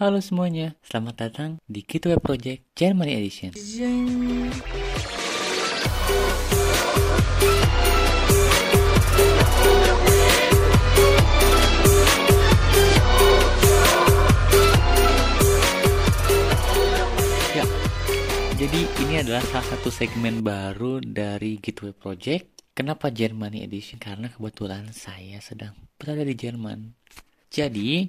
[0.00, 3.52] Halo semuanya, selamat datang di Kitway Project Germany Edition.
[3.52, 3.92] Ya,
[18.56, 22.72] jadi ini adalah salah satu segmen baru dari Gateway Project.
[22.72, 24.00] Kenapa Germany Edition?
[24.00, 26.96] Karena kebetulan saya sedang berada di Jerman.
[27.52, 28.08] Jadi,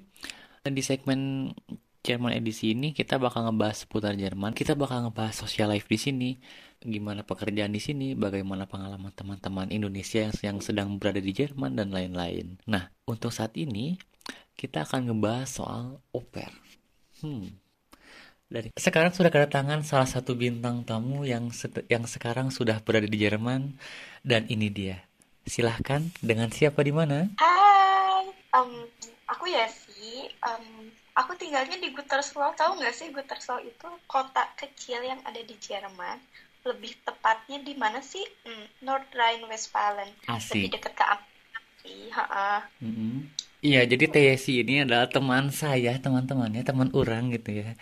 [0.69, 1.49] di segmen
[2.01, 4.57] Jerman edisi ini kita bakal ngebahas seputar Jerman.
[4.57, 6.29] Kita bakal ngebahas social life di sini,
[6.81, 11.93] gimana pekerjaan di sini, bagaimana pengalaman teman-teman Indonesia yang, yang sedang berada di Jerman dan
[11.93, 12.57] lain-lain.
[12.65, 14.01] Nah, untuk saat ini
[14.57, 16.01] kita akan ngebahas soal
[16.33, 16.49] pair.
[17.21, 17.53] Hmm.
[18.49, 21.53] Dari sekarang sudah kedatangan salah satu bintang tamu yang
[21.85, 23.77] yang sekarang sudah berada di Jerman
[24.25, 25.05] dan ini dia.
[25.45, 27.29] Silahkan dengan siapa di mana?
[27.37, 28.25] Hai,
[28.57, 28.89] um,
[29.29, 29.45] aku
[30.43, 32.53] Um, aku tinggalnya di Gütersloh.
[32.57, 36.17] Tahu nggak sih Gütersloh itu kota kecil yang ada di Jerman.
[36.61, 38.21] Lebih tepatnya di mana sih?
[38.45, 40.09] Hmm, North Rhine-Westphalen.
[40.29, 41.63] Lebih dekat ke Amsterdam.
[42.81, 43.15] Mm -hmm.
[43.61, 47.77] Iya, jadi TSI ini adalah teman saya, teman-temannya, teman orang gitu ya.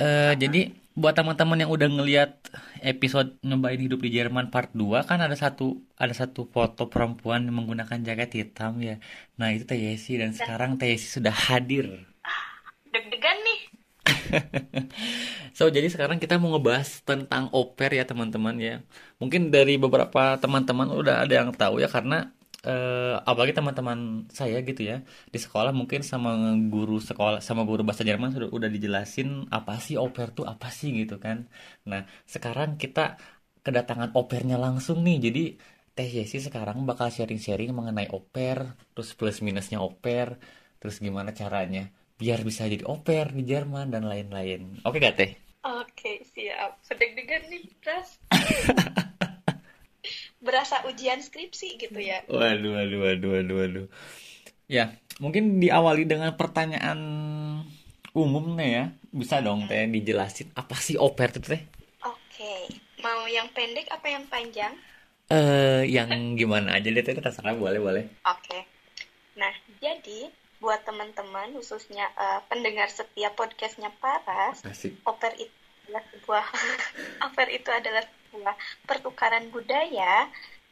[0.00, 2.50] Uh, jadi buat teman-teman yang udah ngeliat
[2.82, 7.54] episode nyobain hidup di Jerman part 2 kan ada satu ada satu foto perempuan yang
[7.62, 8.98] menggunakan jaket hitam ya.
[9.38, 12.02] Nah, itu TSI dan sekarang TSI sudah hadir.
[12.90, 13.60] Deg-degan nih.
[15.58, 18.82] so, jadi sekarang kita mau ngebahas tentang oper ya, teman-teman ya.
[19.22, 22.34] Mungkin dari beberapa teman-teman udah ada yang tahu ya karena
[22.66, 26.34] uh, apalagi teman-teman saya gitu ya di sekolah mungkin sama
[26.66, 30.90] guru sekolah sama guru bahasa Jerman sudah udah dijelasin apa sih oper tuh apa sih
[30.96, 31.46] gitu kan.
[31.86, 33.20] Nah sekarang kita
[33.62, 35.18] kedatangan opernya langsung nih.
[35.30, 35.44] Jadi
[35.94, 40.38] Teh Yesi sekarang bakal sharing-sharing mengenai oper terus plus minusnya oper
[40.78, 44.82] terus gimana caranya biar bisa jadi oper di Jerman dan lain-lain.
[44.86, 45.30] Oke gak Teh?
[45.62, 46.78] Oke siap.
[46.86, 48.18] Sedek-degan nih Pras
[50.38, 52.22] berasa ujian skripsi gitu ya.
[52.30, 53.86] Waduh, waduh, waduh, waduh, waduh.
[54.68, 56.98] Ya, mungkin diawali dengan pertanyaan
[58.12, 58.84] umum nih ya.
[59.08, 61.62] Bisa dong teh dijelasin apa sih oper itu teh?
[62.04, 62.68] Oke,
[63.00, 64.76] mau yang pendek apa yang panjang?
[65.28, 68.04] Eh, uh, yang gimana aja deh teh terserah boleh boleh.
[68.28, 68.68] Oke.
[69.38, 70.28] Nah, jadi
[70.58, 74.98] buat teman-teman khususnya uh, pendengar setiap podcastnya Paras, Asik.
[75.06, 75.54] oper itu
[75.86, 76.44] adalah sebuah
[77.30, 80.28] oper itu adalah sebuah pertukaran budaya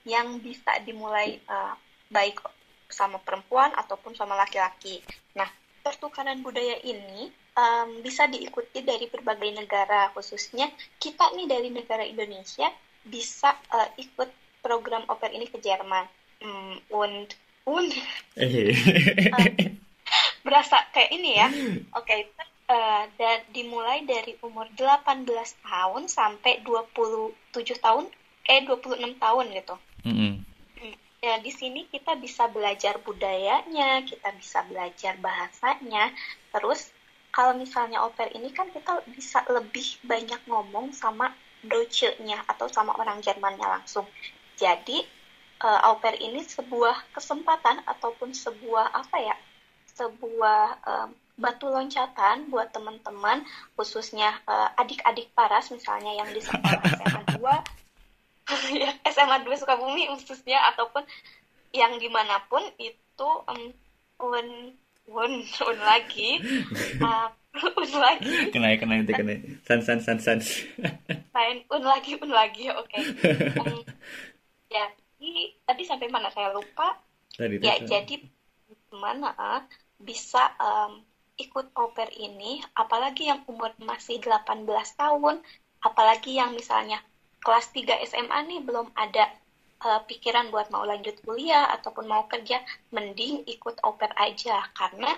[0.06, 1.74] yang bisa dimulai uh,
[2.12, 2.38] baik
[2.86, 5.02] sama perempuan ataupun sama laki-laki.
[5.34, 5.50] Nah,
[5.82, 10.70] pertukaran budaya ini um, bisa diikuti dari berbagai negara, khususnya
[11.02, 12.70] kita nih dari negara Indonesia
[13.02, 14.30] bisa uh, ikut
[14.62, 16.06] program oper ini ke Jerman.
[16.42, 17.34] Um, und
[17.66, 17.90] und
[18.38, 19.46] um,
[20.46, 21.48] berasa kayak ini ya.
[21.98, 22.20] Oke, okay,
[22.70, 25.26] uh, dan dimulai dari umur 18
[25.62, 27.34] tahun sampai 27
[27.78, 28.04] tahun
[28.46, 29.76] eh 26 tahun gitu.
[30.06, 30.34] Mm -hmm.
[31.24, 36.14] Ya, di sini kita bisa belajar budayanya, kita bisa belajar bahasanya.
[36.54, 36.94] Terus
[37.34, 41.34] kalau misalnya oper ini kan kita bisa lebih banyak ngomong sama
[41.66, 44.06] Deutsche-nya atau sama orang Jermannya langsung.
[44.54, 45.02] Jadi
[45.66, 49.36] uh, au pair ini sebuah kesempatan ataupun sebuah apa ya?
[49.96, 53.44] sebuah um, batu loncatan buat teman-teman
[53.76, 60.56] khususnya uh, adik-adik paras misalnya yang di sekolah SMA 2 ya SMA 2 Sukabumi khususnya
[60.72, 61.04] ataupun
[61.76, 63.68] yang di mana pun itu um,
[64.22, 64.72] un
[65.06, 66.40] un un lagi.
[66.98, 67.28] Uh,
[67.80, 68.52] un lagi.
[68.52, 70.38] Kena kena itu kena san san san san.
[71.36, 72.88] Lain un lagi un lagi oke.
[72.88, 73.02] Okay.
[73.60, 73.84] um,
[74.72, 74.84] ya
[75.20, 76.96] ini tadi sampai mana saya lupa?
[77.36, 78.24] Tadi, ya jadi
[78.96, 79.60] mana uh,
[80.00, 81.04] bisa um,
[81.36, 84.66] ikut oper ini, apalagi yang umur masih 18
[84.96, 85.40] tahun,
[85.84, 87.00] apalagi yang misalnya
[87.44, 89.28] kelas 3 SMA nih belum ada
[89.84, 92.60] uh, pikiran buat mau lanjut kuliah ataupun mau kerja,
[92.90, 95.12] mending ikut oper aja karena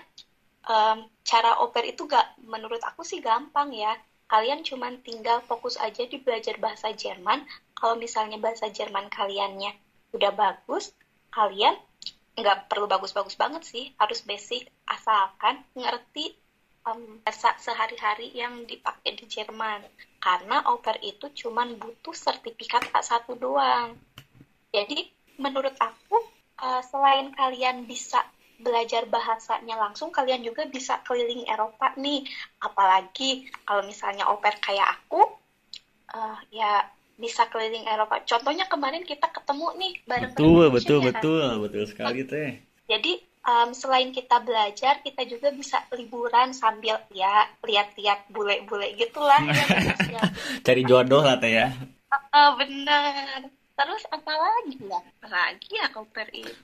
[0.67, 3.95] um, cara oper itu gak menurut aku sih gampang ya.
[4.29, 7.49] Kalian cuma tinggal fokus aja di belajar bahasa Jerman.
[7.73, 9.73] Kalau misalnya bahasa Jerman kaliannya
[10.13, 10.93] udah bagus,
[11.33, 11.81] kalian
[12.39, 13.91] nggak perlu bagus-bagus banget sih.
[13.99, 16.33] Harus basic asalkan ngerti
[16.87, 19.83] um, bahasa sehari-hari yang dipakai di Jerman.
[20.19, 23.99] Karena pair itu cuman butuh sertifikat A1 doang.
[24.71, 25.09] Jadi
[25.39, 26.19] menurut aku
[26.61, 28.23] uh, selain kalian bisa
[28.59, 32.27] belajar bahasanya langsung kalian juga bisa keliling Eropa nih.
[32.59, 35.23] Apalagi kalau misalnya pair kayak aku
[36.15, 36.83] uh, ya
[37.19, 38.23] bisa keliling Eropa.
[38.23, 41.59] Contohnya kemarin kita ketemu nih bareng Betul, betul, ya, betul, kan?
[41.67, 42.51] betul sekali teh.
[42.89, 43.13] Jadi
[43.45, 49.43] um, selain kita belajar, kita juga bisa liburan sambil ya lihat-lihat bule-bule gitulah.
[50.15, 50.23] ya,
[50.63, 51.75] Cari jodoh lah teh ya.
[52.33, 53.51] Uh, benar.
[53.79, 55.01] Terus apa lagi ya?
[55.27, 56.55] Lagi ya oper itu.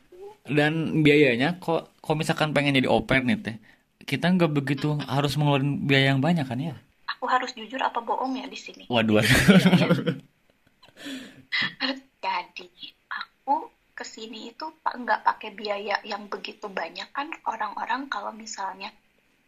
[0.47, 3.57] Dan biayanya kok kok misalkan pengen jadi oper nih teh,
[4.07, 6.75] kita nggak begitu harus mengeluarkan biaya yang banyak kan ya?
[7.19, 8.87] Aku harus jujur apa bohong ya di sini?
[8.87, 9.19] Waduh.
[12.25, 12.69] Jadi
[13.09, 18.91] aku ke sini itu nggak pakai biaya yang begitu banyak kan orang-orang kalau misalnya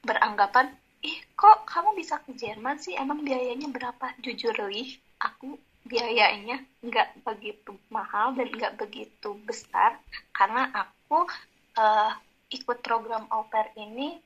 [0.06, 0.70] beranggapan
[1.02, 2.94] ih kok kamu bisa ke Jerman sih?
[2.94, 4.14] Emang biayanya berapa?
[4.22, 9.94] Jujur lih aku biayanya nggak begitu mahal dan nggak begitu besar
[10.34, 11.26] karena aku
[11.78, 12.12] uh,
[12.50, 13.46] ikut program au
[13.78, 14.18] ini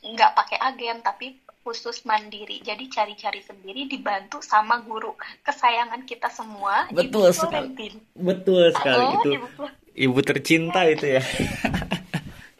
[0.00, 2.60] nggak pakai agen tapi khusus mandiri.
[2.64, 5.12] Jadi cari-cari sendiri dibantu sama guru.
[5.44, 7.68] Kesayangan kita semua betul ibu sekali.
[8.16, 9.30] Betul sekali oh, itu.
[9.36, 9.46] ibu,
[9.94, 10.92] ibu tercinta ya.
[10.96, 11.22] itu ya.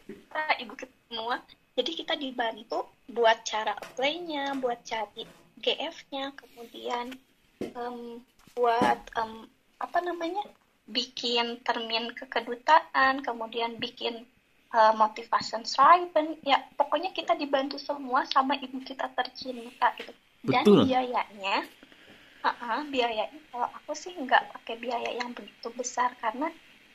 [0.05, 1.35] Kita ibu kita semua.
[1.71, 5.25] Jadi kita dibantu buat cara apply-nya buat cari
[5.61, 7.15] GF-nya kemudian
[7.73, 8.21] um,
[8.53, 9.49] buat um,
[9.81, 10.45] apa namanya?
[10.91, 14.27] Bikin termin kekedutaan kemudian bikin
[14.71, 20.11] uh, motivation schreiben ya pokoknya kita dibantu semua sama ibu kita tercinta gitu.
[20.41, 20.89] Dan Betul.
[20.89, 21.55] biayanya
[22.41, 26.49] uh -uh, biayanya kalau aku sih nggak pakai biaya yang begitu besar karena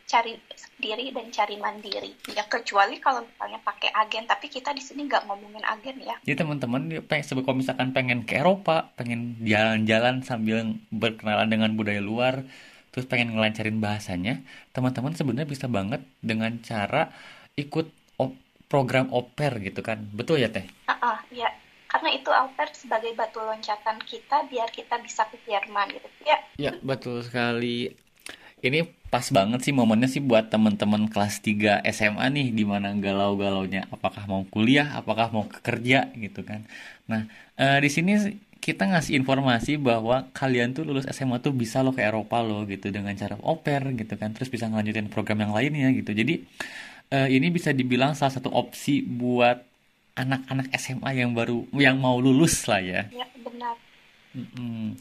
[0.07, 2.15] cari sendiri dan cari mandiri.
[2.31, 6.17] Ya kecuali kalau misalnya pakai agen tapi kita di sini nggak ngomongin agen ya.
[6.23, 12.47] Jadi teman-teman kalau misalkan pengen ke Eropa pengen jalan-jalan sambil berkenalan dengan budaya luar
[12.95, 14.41] terus pengen ngelancarin bahasanya
[14.73, 17.13] teman-teman sebenarnya bisa banget dengan cara
[17.57, 17.87] ikut
[18.21, 18.37] op
[18.69, 20.69] program oper gitu kan betul ya teh?
[20.89, 21.49] Uh -uh, ya
[21.87, 26.39] karena itu oper sebagai batu loncatan kita biar kita bisa ke Jerman gitu ya.
[26.61, 27.97] Ya betul sekali.
[28.61, 33.87] Ini pas banget sih momennya sih buat teman-teman kelas 3 SMA nih di mana galau-galaunya
[33.93, 36.67] apakah mau kuliah, apakah mau kerja gitu kan.
[37.07, 38.13] Nah, eh, di sini
[38.67, 42.91] kita ngasih informasi bahwa kalian tuh lulus SMA tuh bisa lo ke Eropa lo gitu
[42.91, 46.43] dengan cara oper gitu kan terus bisa ngelanjutin program yang lainnya gitu jadi
[47.13, 49.63] uh, ini bisa dibilang salah satu opsi buat
[50.17, 53.07] anak-anak SMA yang baru yang mau lulus lah ya.
[53.13, 53.77] Ya benar.
[54.33, 54.97] Mm-mm.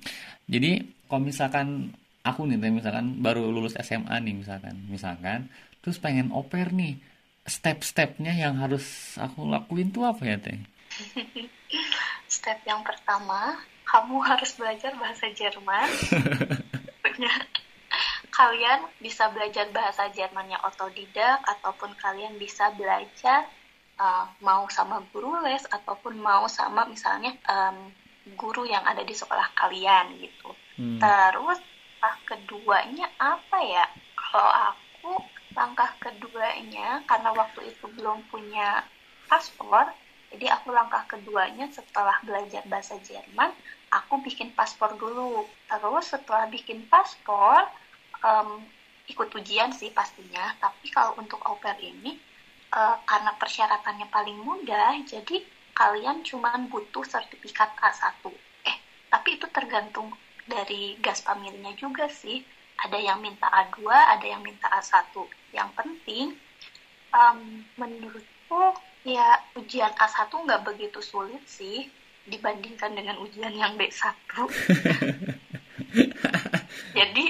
[0.46, 5.40] Jadi kalau misalkan aku nih, misalkan baru lulus SMA nih misalkan, misalkan,
[5.80, 7.00] terus pengen oper nih,
[7.48, 10.60] step-stepnya yang harus aku lakuin tuh apa ya teh?
[12.36, 15.88] Step yang pertama, kamu harus belajar bahasa Jerman.
[18.35, 23.47] kalian bisa belajar bahasa Jermannya otodidak ataupun kalian bisa belajar
[23.95, 27.89] uh, mau sama guru les ataupun mau sama misalnya um,
[28.35, 30.51] guru yang ada di sekolah kalian gitu.
[30.75, 30.99] Hmm.
[30.99, 31.63] Terus
[32.03, 33.85] langkah keduanya apa ya?
[34.19, 35.13] Kalau aku
[35.55, 38.83] langkah keduanya karena waktu itu belum punya
[39.31, 39.89] paspor,
[40.35, 43.55] jadi aku langkah keduanya setelah belajar bahasa Jerman,
[43.89, 45.47] aku bikin paspor dulu.
[45.71, 47.65] Terus setelah bikin paspor,
[48.23, 48.63] um,
[49.09, 50.56] ikut ujian sih pastinya.
[50.62, 52.15] Tapi kalau untuk au pair ini
[52.73, 55.44] uh, karena persyaratannya paling mudah jadi
[55.75, 58.31] kalian cuma butuh sertifikat A1
[58.63, 58.77] eh
[59.12, 60.15] tapi itu tergantung
[60.47, 62.44] dari gas pamilnya juga sih.
[62.75, 65.15] Ada yang minta A2 ada yang minta A1
[65.56, 66.35] yang penting
[67.15, 68.75] um, menurutku
[69.07, 71.88] ya ujian A1 nggak begitu sulit sih
[72.25, 74.18] dibandingkan dengan ujian yang B1
[76.97, 77.25] jadi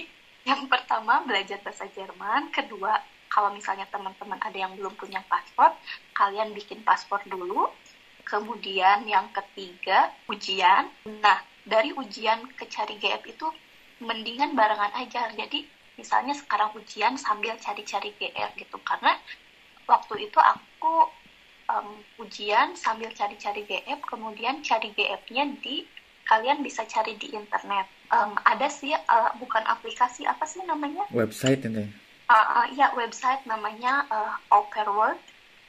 [0.46, 5.74] yang pertama belajar bahasa Jerman, kedua kalau misalnya teman-teman ada yang belum punya paspor,
[6.16, 7.68] kalian bikin paspor dulu.
[8.26, 10.90] Kemudian yang ketiga ujian.
[11.22, 13.46] Nah dari ujian ke cari GF itu
[14.02, 15.30] mendingan barengan aja.
[15.34, 15.66] Jadi
[15.98, 19.16] misalnya sekarang ujian sambil cari-cari GF gitu karena
[19.88, 21.08] waktu itu aku
[21.72, 25.88] um, ujian sambil cari-cari GF kemudian cari GF-nya di
[26.28, 31.06] kalian bisa cari di internet um, ada sih uh, bukan aplikasi apa sih namanya?
[31.14, 34.38] Website ini uh, uh, ya website namanya uh,
[34.90, 35.22] World.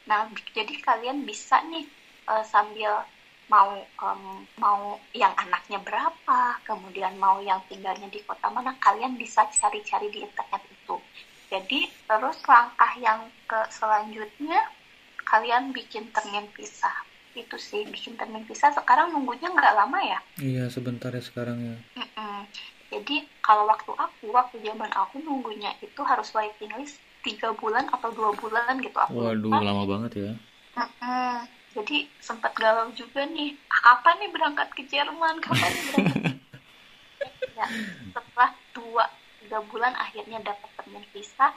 [0.09, 1.85] Nah jadi kalian bisa nih
[2.28, 3.05] uh, sambil
[3.47, 9.47] mau um, mau yang anaknya berapa kemudian mau yang tinggalnya di kota mana kalian bisa
[9.55, 10.97] cari-cari di internet itu.
[11.47, 14.59] Jadi terus langkah yang ke selanjutnya
[15.23, 16.95] kalian bikin termin pisah
[17.37, 18.73] itu sih bikin termin visa.
[18.73, 20.19] Sekarang nunggunya nggak lama ya?
[20.40, 21.76] Iya sebentar ya sekarang ya.
[22.00, 22.49] Mm-mm.
[22.87, 28.09] jadi kalau waktu aku waktu zaman aku nunggunya itu harus waiting list tiga bulan atau
[28.14, 28.97] dua bulan gitu.
[28.97, 29.61] Aku waduh lupa.
[29.61, 30.33] lama banget ya.
[30.75, 31.37] Mm-mm.
[31.76, 33.52] jadi sempat galau juga nih.
[33.69, 35.38] Kapan nih berangkat ke Jerman?
[35.45, 36.35] Kapan nih berangkat?
[37.57, 37.64] Ya
[38.12, 39.09] setelah dua
[39.40, 41.57] tiga bulan akhirnya dapat termin visa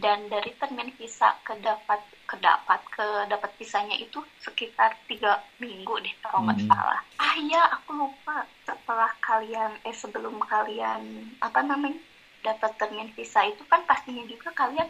[0.00, 6.00] dan dari termin visa ke dapat ke dapat ke dapat visanya itu sekitar tiga minggu
[6.00, 6.70] deh kalau nggak hmm.
[6.72, 7.00] salah.
[7.20, 8.48] Ah ya aku lupa.
[8.64, 12.00] Setelah kalian eh sebelum kalian apa namanya
[12.40, 14.88] dapat termin visa itu kan pastinya juga kalian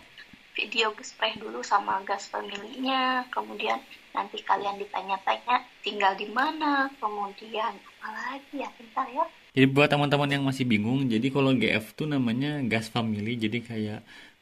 [0.55, 3.26] video gespreh dulu sama gas familinya.
[3.35, 3.83] Kemudian
[4.14, 6.87] nanti kalian ditanya-tanya tinggal di mana?
[7.02, 9.26] Kemudian apalagi ya bentar ya.
[9.50, 14.00] Jadi buat teman-teman yang masih bingung jadi kalau GF tuh namanya gas family jadi kayak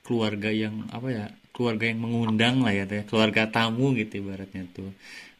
[0.09, 4.89] keluarga yang apa ya keluarga yang mengundang lah ya keluarga tamu gitu ibaratnya tuh.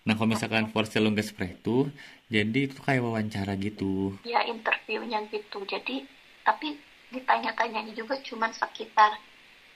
[0.05, 1.89] Nah kalau misalkan for selong gespreh tuh
[2.29, 4.13] jadi itu kayak wawancara gitu.
[4.29, 5.65] Ya interviewnya gitu.
[5.65, 6.05] Jadi
[6.45, 6.77] tapi
[7.09, 9.17] ditanya-tanyanya juga cuma sekitar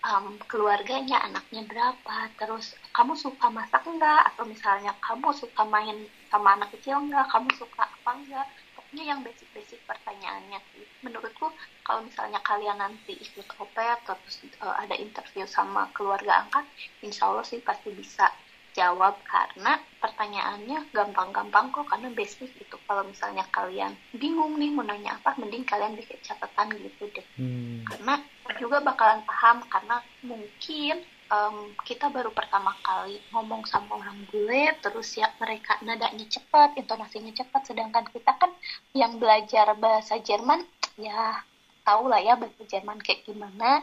[0.04, 6.60] um, keluarganya anaknya berapa terus kamu suka masak enggak atau misalnya kamu suka main sama
[6.60, 8.46] anak kecil enggak kamu suka apa enggak
[8.92, 10.60] pokoknya yang basic-basic pertanyaannya.
[11.00, 11.48] Menurutku
[11.80, 16.68] kalau misalnya kalian nanti ikut opet terus uh, ada interview sama keluarga angkat
[17.00, 18.28] insya Allah sih pasti bisa
[18.76, 19.16] jawab.
[19.24, 22.76] Karena pertanyaannya gampang-gampang kok karena basic itu.
[22.84, 27.24] Kalau misalnya kalian bingung nih mau nanya apa mending kalian bikin catatan gitu deh.
[27.40, 27.88] Hmm.
[27.88, 28.20] karena
[28.60, 31.00] juga bakalan paham karena mungkin
[31.32, 37.32] um, kita baru pertama kali ngomong sama orang bule terus ya mereka nadanya cepat intonasinya
[37.32, 38.52] cepat sedangkan kita kan
[38.92, 40.62] yang belajar bahasa Jerman
[41.00, 41.40] ya
[41.88, 43.82] tahu lah ya bahasa Jerman kayak gimana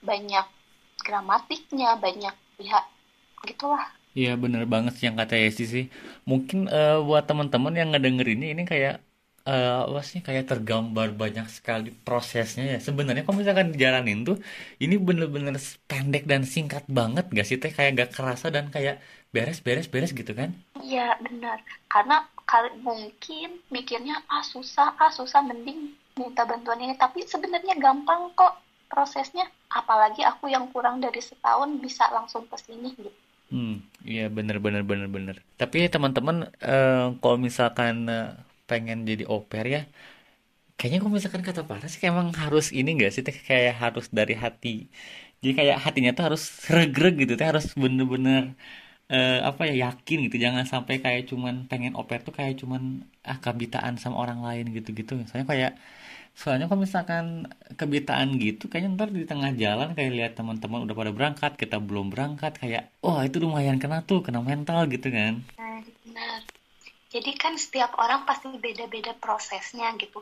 [0.00, 0.46] banyak
[1.04, 2.84] gramatiknya banyak pihak
[3.44, 5.84] gitulah Iya bener banget sih yang kata Yesi sih.
[6.24, 9.04] Mungkin uh, buat teman-teman yang ngedenger ini ini kayak
[9.46, 12.78] uh, apa sih kayak tergambar banyak sekali prosesnya ya.
[12.82, 14.36] Sebenarnya kalau misalkan dijalanin tuh
[14.82, 15.54] ini bener-bener
[15.86, 19.00] pendek dan singkat banget gak sih teh kayak gak kerasa dan kayak
[19.30, 20.50] beres-beres-beres gitu kan?
[20.82, 21.62] Iya benar.
[21.86, 28.32] Karena kali mungkin mikirnya ah susah ah susah mending minta bantuan ini tapi sebenarnya gampang
[28.38, 33.12] kok prosesnya apalagi aku yang kurang dari setahun bisa langsung ke sini gitu
[33.46, 35.36] Hmm, iya bener bener bener bener.
[35.54, 38.34] Tapi teman-teman uh, kalau misalkan uh,
[38.70, 39.80] pengen jadi oper ya,
[40.78, 44.68] kayaknya kalau misalkan kata Paras sih emang harus ini enggak sih kayak harus dari hati.
[45.40, 46.42] Jadi kayak hatinya tuh harus
[46.76, 48.56] regreg gitu, tuh harus bener-bener
[49.12, 50.36] uh, apa ya yakin gitu.
[50.44, 52.82] Jangan sampai kayak cuman pengen oper tuh kayak cuman
[53.30, 55.12] ah kabitaan sama orang lain gitu-gitu.
[55.20, 55.72] Misalnya kayak
[56.36, 57.48] soalnya kalau misalkan
[57.80, 62.12] kebitaan gitu kayaknya ntar di tengah jalan kayak lihat teman-teman udah pada berangkat kita belum
[62.12, 66.55] berangkat kayak wah oh, itu lumayan kena tuh kena mental gitu kan nah, benar
[67.16, 70.20] jadi kan setiap orang pasti beda-beda prosesnya gitu.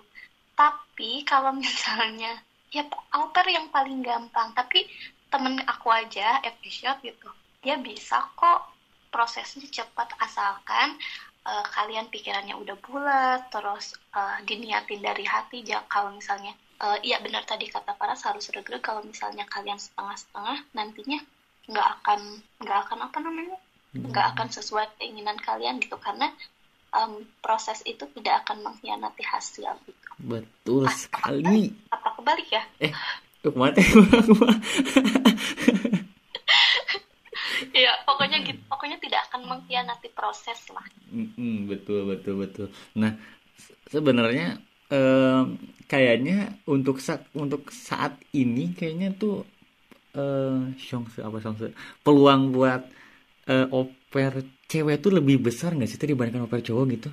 [0.54, 2.38] Tapi kalau misalnya
[2.70, 4.54] ya alter yang paling gampang.
[4.54, 4.86] Tapi
[5.28, 7.26] temen aku aja efisien gitu
[7.64, 8.76] dia bisa kok
[9.08, 10.12] prosesnya cepat.
[10.20, 11.00] Asalkan
[11.48, 15.64] uh, kalian pikirannya udah bulat terus uh, diniatin dari hati.
[15.64, 16.52] Jangan kalau misalnya
[16.84, 21.18] uh, iya benar tadi kata Paras harus regreg kalau misalnya kalian setengah-setengah nantinya
[21.64, 22.20] nggak akan
[22.60, 23.56] nggak akan apa namanya
[23.96, 25.96] nggak akan sesuai keinginan kalian gitu.
[25.96, 26.28] Karena
[26.94, 32.62] um, proses itu tidak akan mengkhianati hasil gitu betul ah, sekali apa, apa kebalik ya
[32.80, 32.92] eh
[33.44, 33.76] ke mana
[37.74, 38.60] Iya, pokoknya gitu.
[38.70, 40.86] Pokoknya tidak akan mengkhianati proses lah.
[41.10, 42.66] Mm-hmm, betul, betul, betul.
[42.94, 43.18] Nah,
[43.90, 44.62] sebenarnya
[44.94, 45.42] eh,
[45.90, 49.42] kayaknya untuk saat untuk saat ini kayaknya tuh
[50.14, 51.74] eh Shongse apa Shongse
[52.06, 52.82] peluang buat
[53.50, 57.10] eh, oper cewek tuh lebih besar nggak sih dibandingkan oper cowok gitu?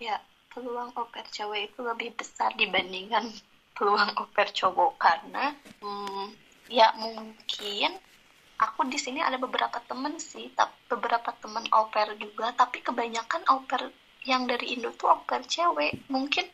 [0.00, 0.16] Ya,
[0.48, 3.28] peluang oper cewek itu lebih besar dibandingkan
[3.76, 5.52] peluang oper cowok karena
[5.84, 6.32] hmm,
[6.72, 7.92] ya mungkin
[8.56, 10.48] aku di sini ada beberapa temen sih
[10.88, 13.90] beberapa temen pair juga tapi kebanyakan pair
[14.22, 16.46] yang dari Indo tuh pair cewek mungkin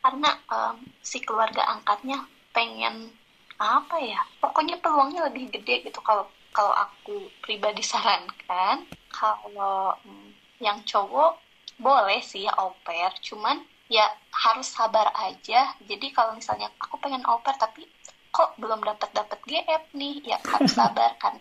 [0.00, 2.24] karena um, si keluarga angkatnya
[2.56, 3.12] pengen
[3.60, 10.82] apa ya pokoknya peluangnya lebih gede gitu kalau kalau aku pribadi sarankan kalau um, yang
[10.86, 11.38] cowok
[11.80, 13.10] boleh sih ya au pair.
[13.24, 15.74] Cuman ya harus sabar aja.
[15.82, 17.88] Jadi kalau misalnya aku pengen au pair tapi
[18.30, 21.38] kok belum dapat dapat GF nih ya harus sabar kan.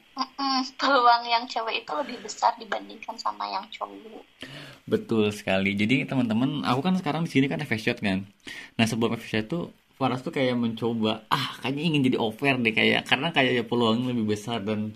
[0.79, 4.25] Peluang yang cewek itu lebih besar dibandingkan sama yang cowok.
[4.89, 5.77] Betul sekali.
[5.77, 8.25] Jadi teman-teman aku kan sekarang di sini kan shot kan.
[8.79, 9.69] Nah sebelum shot tuh
[9.99, 13.03] Faras tuh kayak mencoba ah kayaknya ingin jadi offer deh kayak.
[13.09, 14.95] Karena kayak ya peluangnya lebih besar dan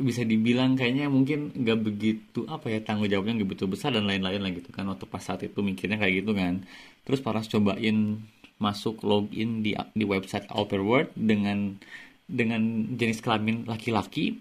[0.00, 4.40] bisa dibilang kayaknya mungkin nggak begitu apa ya tanggung jawabnya nggak begitu besar dan lain-lain
[4.40, 4.88] lah gitu kan.
[4.88, 6.64] Waktu pas saat itu mikirnya kayak gitu kan.
[7.04, 8.24] Terus Faras cobain
[8.56, 11.76] masuk login di di website Outer World dengan
[12.24, 14.40] dengan jenis kelamin laki-laki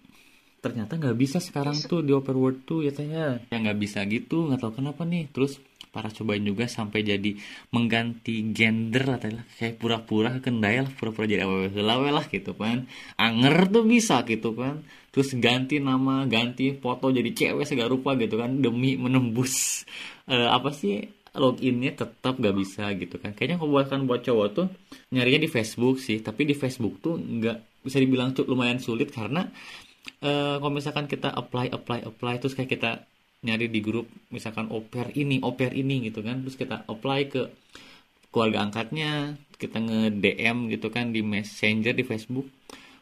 [0.59, 3.57] ternyata nggak bisa sekarang tuh di Open Word tuh ya tanya ya.
[3.59, 5.31] Nggak bisa gitu nggak tahu kenapa nih.
[5.31, 7.33] Terus para cobain juga sampai jadi
[7.73, 9.17] mengganti gender lah
[9.57, 12.85] kayak pura-pura kendai lah pura-pura jadi awewe lah lah gitu kan.
[13.17, 14.85] Anger tuh bisa gitu kan.
[15.09, 19.83] Terus ganti nama ganti foto jadi cewek segala rupa gitu kan demi menembus
[20.29, 23.33] uh, apa sih loginnya tetap gak bisa gitu kan.
[23.33, 24.67] Kayaknya kalau buat kan buat cowok tuh
[25.09, 26.21] nyarinya di Facebook sih.
[26.21, 29.47] Tapi di Facebook tuh nggak bisa dibilang tuh lumayan sulit karena
[30.23, 32.91] uh, kalau misalkan kita apply apply apply terus kayak kita
[33.39, 37.47] nyari di grup misalkan oper ini oper ini gitu kan terus kita apply ke
[38.29, 42.47] keluarga angkatnya kita nge DM gitu kan di messenger di Facebook.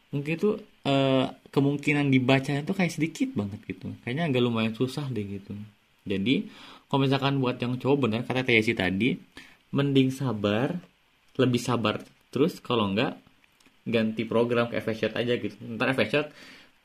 [0.09, 0.57] Mungkin itu
[0.89, 3.93] uh, kemungkinan dibacanya tuh kayak sedikit banget gitu.
[4.01, 5.53] Kayaknya agak lumayan susah deh gitu.
[6.07, 6.49] Jadi
[6.89, 9.13] kalau misalkan buat yang cowok benar kata Tesi tadi
[9.75, 10.73] mending sabar
[11.37, 13.19] lebih sabar terus kalau enggak
[13.83, 15.55] ganti program ke FSHot aja gitu.
[15.77, 16.27] Ntar FSHot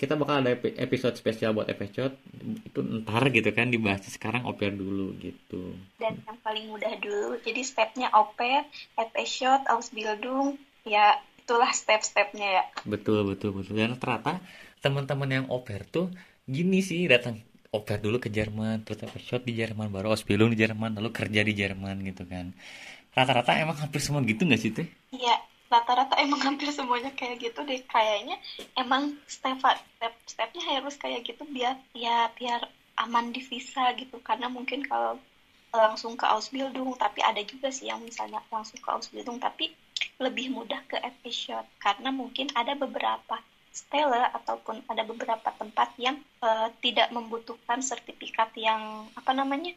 [0.01, 2.19] kita bakal ada episode spesial buat episode
[2.67, 5.79] itu ntar gitu kan dibahas sekarang oper dulu gitu.
[6.03, 8.67] Dan yang paling mudah dulu jadi stepnya oper
[8.99, 12.65] episode ausbildung ya itulah step-stepnya ya.
[12.83, 13.79] Betul betul betul.
[13.79, 14.43] Dan ternyata
[14.83, 16.11] teman-teman yang oper tuh
[16.51, 17.39] gini sih datang
[17.71, 21.55] oper dulu ke Jerman terus episode di Jerman baru ausbildung di Jerman lalu kerja di
[21.55, 22.51] Jerman gitu kan.
[23.13, 24.89] Rata-rata emang hampir semua gitu nggak sih teh?
[25.13, 27.81] Iya rata-rata emang hampir semuanya kayak gitu deh.
[27.89, 28.37] Kayaknya
[28.77, 29.57] emang step
[29.97, 32.69] step stepnya harus kayak gitu biar ya biar
[33.01, 34.21] aman di visa gitu.
[34.21, 35.17] Karena mungkin kalau
[35.73, 39.73] langsung ke Ausbildung tapi ada juga sih yang misalnya langsung ke Ausbildung tapi
[40.21, 43.41] lebih mudah ke Epishot karena mungkin ada beberapa
[43.73, 49.73] stella ataupun ada beberapa tempat yang uh, tidak membutuhkan sertifikat yang apa namanya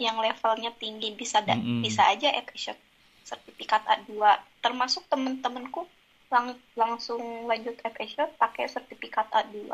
[0.00, 1.12] yang levelnya tinggi.
[1.12, 1.80] Bisa mm -hmm.
[1.84, 2.80] bisa aja Epishot
[3.24, 4.20] sertifikat A2
[4.60, 5.88] termasuk temen-temenku
[6.28, 9.72] lang langsung lanjut FSO pakai sertifikat A2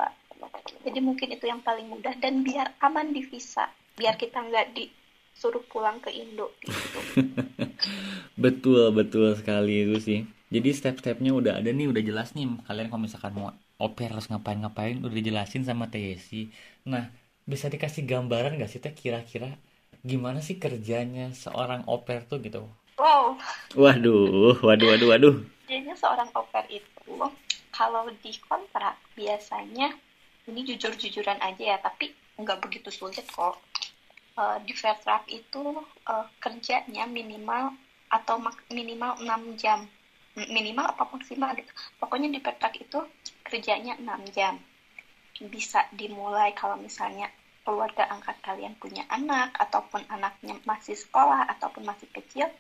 [0.81, 2.17] jadi mungkin itu yang paling mudah.
[2.17, 3.69] Dan biar aman di visa.
[3.97, 6.57] Biar kita nggak disuruh pulang ke Indo.
[8.43, 12.49] Betul betul sekali itu sih jadi step-stepnya udah ada nih udah jelas nih.
[12.65, 16.53] Kalian kalau misalkan mau oper harus ngapain-ngapain udah dijelasin sama TSI
[16.89, 17.13] nah
[17.45, 18.93] bisa dikasih gambaran gak sih teh?
[18.93, 19.61] Kira-kira
[20.01, 22.65] gimana sih kerjanya seorang oper tuh gitu
[23.01, 23.33] Wow.
[23.81, 25.35] Waduh, waduh, waduh, waduh.
[25.65, 27.17] Jadinya seorang oper itu
[27.73, 29.97] kalau di kontrak biasanya
[30.45, 33.57] ini jujur-jujuran aja ya, tapi nggak begitu sulit kok.
[34.37, 35.81] Uh, di Vertrag itu
[36.13, 37.73] uh, kerjanya minimal
[38.13, 38.37] atau
[38.69, 39.89] minimal 6 jam.
[40.37, 41.73] Minimal apa maksimal gitu.
[41.97, 43.01] Pokoknya di Vertrag itu
[43.49, 44.61] kerjanya 6 jam.
[45.41, 47.33] Bisa dimulai kalau misalnya
[47.65, 52.53] keluarga angkat kalian punya anak ataupun anaknya masih sekolah ataupun masih kecil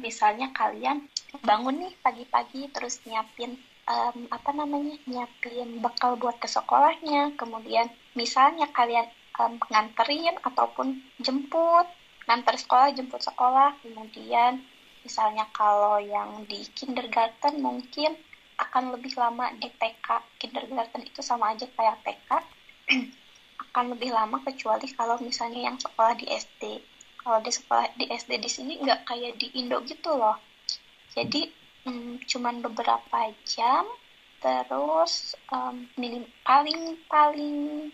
[0.00, 1.08] misalnya kalian
[1.44, 3.56] bangun nih pagi-pagi terus nyiapin
[3.88, 7.34] um, apa namanya nyiapin bekal buat ke sekolahnya.
[7.36, 9.08] Kemudian misalnya kalian
[9.40, 11.86] um, nganterin ataupun jemput
[12.28, 13.76] nganter sekolah jemput sekolah.
[13.82, 14.62] Kemudian
[15.02, 18.14] misalnya kalau yang di kindergarten mungkin
[18.60, 22.30] akan lebih lama di TK kindergarten itu sama aja kayak TK
[23.72, 26.91] akan lebih lama kecuali kalau misalnya yang sekolah di SD
[27.22, 30.36] kalau di sekolah di SD di sini nggak kayak di Indo gitu loh.
[31.14, 31.46] Jadi
[31.86, 33.86] hmm, cuman beberapa jam
[34.42, 37.88] terus um, minim, paling paling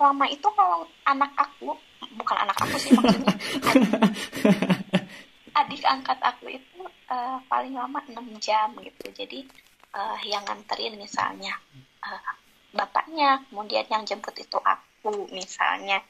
[0.00, 1.76] lama itu kalau anak aku
[2.16, 3.36] bukan anak aku sih maksudnya
[5.60, 6.80] adik, angkat aku itu
[7.12, 9.04] uh, paling lama 6 jam gitu.
[9.12, 9.44] Jadi
[9.92, 11.52] uh, yang nganterin misalnya
[12.00, 12.32] uh,
[12.72, 16.00] bapaknya kemudian yang jemput itu aku misalnya.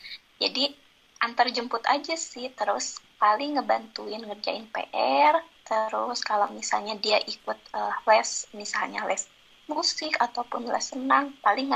[0.41, 0.73] Jadi
[1.21, 2.49] antar jemput aja sih.
[2.53, 5.37] Terus paling ngebantuin ngerjain PR
[5.71, 9.31] terus kalau misalnya dia ikut uh, les misalnya les
[9.71, 11.71] musik ataupun les senang paling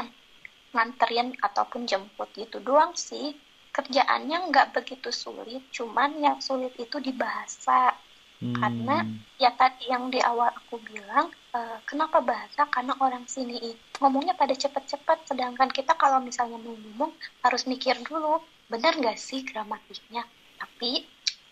[0.74, 3.36] nganterin ataupun jemput gitu doang sih.
[3.74, 7.94] Kerjaannya nggak begitu sulit cuman yang sulit itu di bahasa.
[8.34, 8.50] Hmm.
[8.60, 8.96] karena
[9.38, 12.66] ya tadi yang di awal aku bilang uh, kenapa bahasa?
[12.66, 15.30] Karena orang sini ngomongnya pada cepet-cepet.
[15.30, 17.14] Sedangkan kita kalau misalnya mau ngomong
[17.46, 20.24] harus mikir dulu benar nggak sih gramatiknya?
[20.56, 21.04] Tapi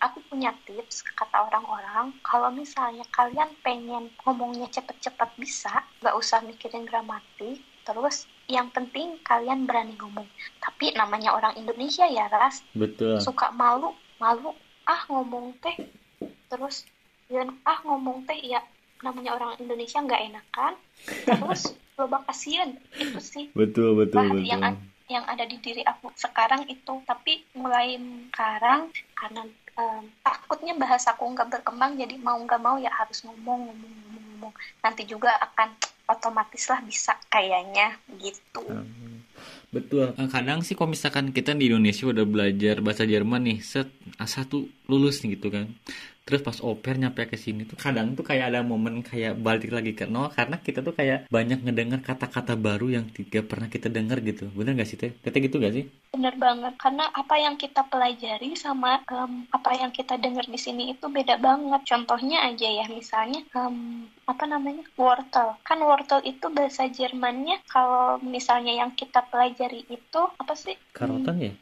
[0.03, 6.83] aku punya tips kata orang-orang kalau misalnya kalian pengen ngomongnya cepet-cepet bisa nggak usah mikirin
[6.83, 10.27] gramatik terus yang penting kalian berani ngomong.
[10.59, 12.59] Tapi namanya orang Indonesia ya ras.
[12.75, 13.19] Betul.
[13.23, 14.51] Suka malu malu
[14.83, 15.75] ah ngomong teh.
[16.51, 16.83] Terus
[17.31, 18.59] dan ah ngomong teh ya
[18.99, 20.73] namanya orang Indonesia nggak enakan.
[21.23, 22.75] Terus loba kasihan.
[22.99, 24.43] Itu sih betul betul betul.
[24.43, 24.75] yang
[25.11, 27.99] yang ada di diri aku sekarang itu tapi mulai
[28.31, 28.87] sekarang
[29.17, 29.41] karena
[29.75, 34.53] um, takutnya bahasaku nggak berkembang jadi mau nggak mau ya harus ngomong ngomong ngomong, ngomong.
[34.79, 35.75] nanti juga akan
[36.07, 38.63] otomatis lah bisa kayaknya gitu
[39.73, 40.13] Betul.
[40.13, 43.89] Eh, kadang sih kalau misalkan kita di Indonesia udah belajar bahasa Jerman nih, set
[44.21, 44.53] A1
[44.85, 45.73] lulus nih gitu kan
[46.23, 49.91] terus pas oper nyampe ke sini tuh kadang tuh kayak ada momen kayak balik lagi
[49.91, 54.23] ke nol karena kita tuh kayak banyak ngedengar kata-kata baru yang tidak pernah kita dengar
[54.23, 54.47] gitu.
[54.55, 55.11] Bener gak sih teh?
[55.11, 55.85] Teh gitu gak sih?
[56.15, 60.95] Bener banget karena apa yang kita pelajari sama um, apa yang kita dengar di sini
[60.95, 61.83] itu beda banget.
[61.83, 65.59] Contohnya aja ya misalnya um, apa namanya wortel.
[65.67, 70.79] Kan wortel itu bahasa Jermannya kalau misalnya yang kita pelajari itu apa sih?
[70.95, 71.53] Karotan ya?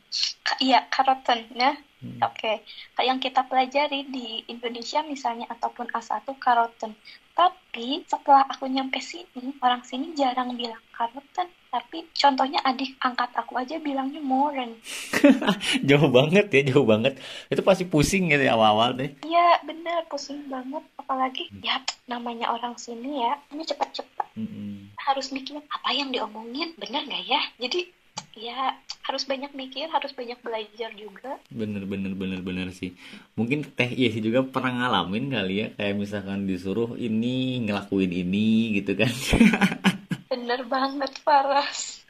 [0.61, 2.17] Iya karoten ya Hmm.
[2.25, 2.65] Oke,
[2.97, 3.05] okay.
[3.05, 6.97] yang kita pelajari di Indonesia misalnya ataupun A1 karoten.
[7.37, 11.45] Tapi setelah aku nyampe sini, orang sini jarang bilang karoten.
[11.71, 14.81] Tapi contohnya adik angkat aku aja bilangnya moren.
[15.87, 17.21] jauh banget ya, jauh banget.
[17.47, 19.13] Itu pasti pusing gitu awal-awal deh.
[19.21, 20.83] Iya, bener pusing banget.
[20.97, 21.61] Apalagi hmm.
[21.61, 24.35] ya namanya orang sini ya, ini cepat-cepat.
[24.35, 24.89] Hmm.
[24.97, 27.41] Harus mikir apa yang diomongin, bener nggak ya?
[27.61, 28.00] Jadi
[28.37, 31.41] ya harus banyak mikir harus banyak belajar juga.
[31.51, 32.95] Bener bener bener bener sih.
[33.35, 38.79] Mungkin teh iya sih juga pernah ngalamin kali ya kayak misalkan disuruh ini ngelakuin ini
[38.79, 39.11] gitu kan.
[40.31, 42.01] Bener banget Paras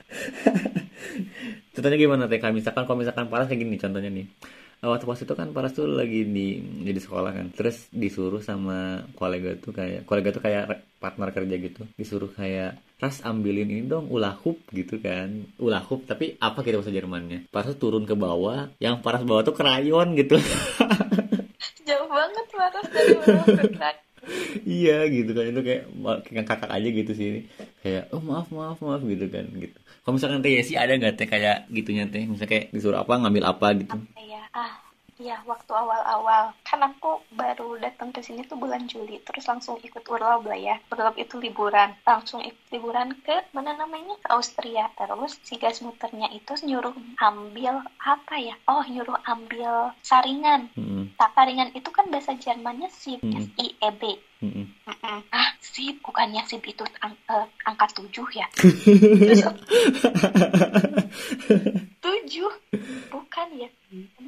[1.71, 2.39] contohnya gimana teh?
[2.51, 4.27] Misalkan kalau misalkan Paras kayak gini contohnya nih
[4.81, 7.47] waktu pas itu kan Paras tuh lagi di jadi sekolah kan.
[7.53, 11.81] Terus disuruh sama kolega tuh kayak kolega tuh kayak partner kerja gitu.
[11.93, 15.45] Disuruh kayak Ras ambilin ini dong ulahup gitu kan.
[15.57, 17.49] Ulahup tapi apa kita bahasa Jermannya?
[17.53, 20.37] Paras tuh turun ke bawah yang Paras bawa tuh krayon gitu.
[21.89, 23.93] Jauh banget Paras dari bawah
[24.65, 25.45] iya gitu kan.
[25.49, 25.83] Itu kayak
[26.29, 27.29] kayak kakak aja gitu sih.
[27.81, 31.27] Kayak oh maaf maaf maaf gitu kan gitu kalau misalkan teh sih ada nggak teh
[31.29, 32.25] kayak gitunya teh?
[32.25, 33.97] Misalnya kayak disuruh apa ngambil apa gitu?
[33.97, 34.43] Apa ya?
[34.49, 34.73] Ah
[35.21, 36.57] ya waktu awal-awal.
[36.65, 40.75] Kan aku baru datang ke sini tuh bulan Juli terus langsung ikut urlaub lah ya.
[40.89, 41.93] Urlaub itu liburan.
[42.01, 44.17] Langsung ikut liburan ke mana namanya?
[44.25, 44.89] Ke Austria.
[44.97, 48.57] Terus si gas muternya itu nyuruh ambil apa ya?
[48.65, 50.73] Oh nyuruh ambil saringan.
[50.73, 51.13] Hmm.
[51.13, 53.53] nah, saringan itu kan bahasa Jermannya si hmm.
[53.61, 54.17] I E B
[55.29, 58.49] Ah, sip, bukannya sip itu ang uh, angka tujuh ya?
[62.01, 62.49] tujuh,
[63.13, 63.69] bukan ya?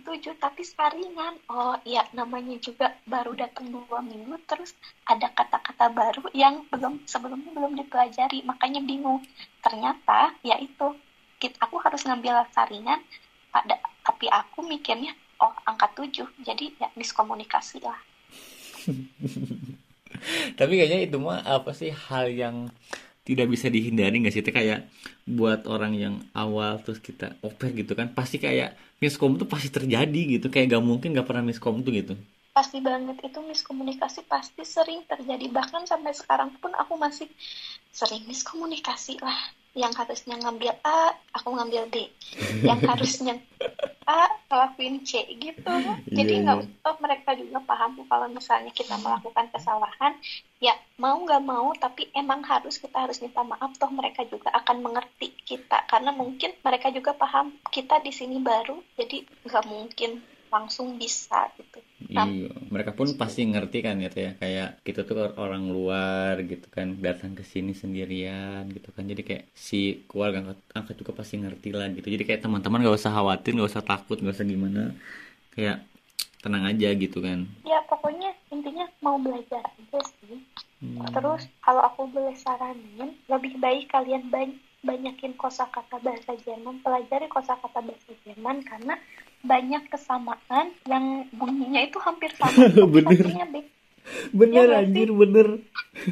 [0.06, 1.42] Tujuh, tapi saringan.
[1.50, 4.78] Oh iya, namanya juga baru datang dua minggu, terus
[5.10, 9.26] ada kata-kata baru yang belum sebelumnya belum dipelajari, makanya bingung.
[9.66, 10.94] Ternyata ya itu,
[11.58, 13.02] aku harus ngambil saringan,
[13.50, 17.98] pada tapi aku mikirnya oh angka tujuh, jadi ya miskomunikasi lah.
[20.60, 22.70] tapi kayaknya itu mah apa sih hal yang
[23.24, 24.44] tidak bisa dihindari nggak sih?
[24.44, 24.88] Itu kayak
[25.24, 30.40] buat orang yang awal terus kita oper gitu kan pasti kayak miskom tuh pasti terjadi
[30.40, 30.52] gitu.
[30.52, 32.14] Kayak gak mungkin gak pernah miskom tuh gitu.
[32.54, 35.50] Pasti banget itu miskomunikasi pasti sering terjadi.
[35.50, 37.26] Bahkan sampai sekarang pun aku masih
[37.96, 41.96] sering miskomunikasi lah yang harusnya ngambil A aku ngambil B.
[42.70, 43.34] Yang harusnya
[44.06, 45.74] A ngelakuin C gitu.
[46.14, 46.96] Jadi iya, nggak yeah, yeah.
[47.02, 50.14] mereka juga paham kalau misalnya kita melakukan kesalahan.
[50.62, 54.86] Ya mau nggak mau tapi emang harus kita harus minta maaf toh mereka juga akan
[54.86, 55.90] mengerti kita.
[55.90, 60.22] Karena mungkin mereka juga paham kita di sini baru jadi nggak mungkin
[60.54, 61.82] langsung bisa gitu.
[62.14, 66.94] Iya, mereka pun pasti ngerti kan ya ya kayak kita tuh orang luar gitu kan
[67.02, 69.10] datang ke sini sendirian gitu kan.
[69.10, 72.08] Jadi kayak si keluarga angkat, angkat juga pasti ngerti lah gitu.
[72.14, 74.94] Jadi kayak teman-teman gak usah khawatir gak usah takut gak usah gimana.
[75.58, 75.82] Kayak
[76.46, 77.50] tenang aja gitu kan.
[77.66, 80.38] Ya pokoknya intinya mau belajar aja sih.
[80.84, 81.00] Hmm.
[81.16, 87.80] terus kalau aku boleh saranin lebih baik kalian banyak banyakin kosakata bahasa Jerman, pelajari kosakata
[87.80, 89.00] bahasa Jerman karena
[89.44, 92.68] banyak kesamaan yang bunyinya itu hampir sama.
[92.94, 93.64] Bener.
[94.36, 95.64] bener ya, anjir bener.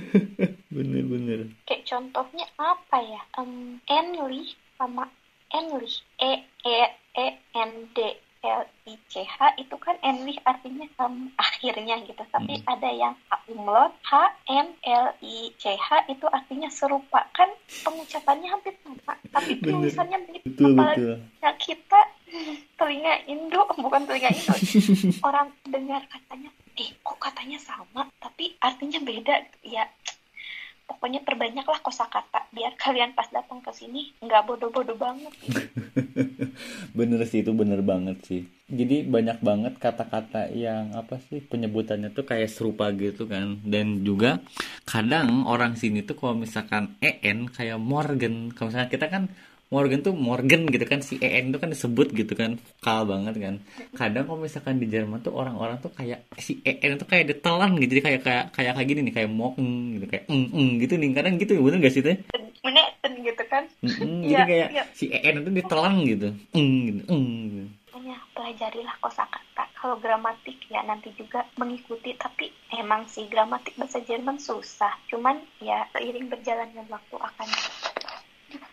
[0.71, 1.39] Bener bener.
[1.67, 3.19] Kayak contohnya apa ya?
[3.36, 5.12] Um, enli sama
[5.51, 6.79] enli e e
[7.19, 7.99] e n d
[8.41, 12.23] L I C H itu kan enli artinya um, akhirnya gitu.
[12.34, 12.65] Tapi hmm.
[12.65, 13.13] ada yang
[13.49, 17.25] umlaut H M L I C H itu artinya serupa.
[17.38, 17.49] Kan
[17.86, 21.54] pengucapannya hampir sama tapi tulisannya begitu apalagi betul.
[21.62, 22.01] kita
[22.75, 24.56] telinga Indo bukan telinga Indo.
[25.27, 26.49] Orang dengar katanya
[26.80, 29.36] eh kok katanya sama tapi artinya beda.
[29.63, 29.86] Ya
[30.91, 35.32] pokoknya perbanyaklah kosakata biar kalian pas datang ke sini nggak bodoh-bodoh banget.
[36.97, 38.43] Bener sih itu bener banget sih.
[38.67, 43.63] Jadi banyak banget kata-kata yang apa sih penyebutannya tuh kayak serupa gitu kan.
[43.63, 44.43] Dan juga
[44.84, 49.32] kadang orang sini tuh kalau misalkan en kayak Morgan kalau misalnya kita kan
[49.71, 53.55] Morgan tuh Morgan gitu kan si EN itu kan disebut gitu kan vokal banget kan
[53.95, 57.95] kadang kalau misalkan di Jerman tuh orang-orang tuh kayak si EN itu kayak ditelan gitu
[57.95, 59.55] jadi kayak kayak kayak kayak gini nih kayak mok
[59.95, 62.17] gitu kayak eng eng gitu nih kadang gitu ya bener gak sih teh
[62.62, 64.84] meneten gitu kan Mm-mm, jadi Iya, kayak iya.
[64.91, 67.67] si en itu ditelan gitu eng gitu eng gitu.
[67.91, 69.63] Makanya pelajarilah kosakata.
[69.75, 74.95] Kalau gramatik ya nanti juga mengikuti, tapi emang sih gramatik bahasa Jerman susah.
[75.05, 77.47] Cuman ya seiring berjalannya waktu akan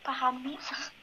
[0.09, 0.57] dipahami,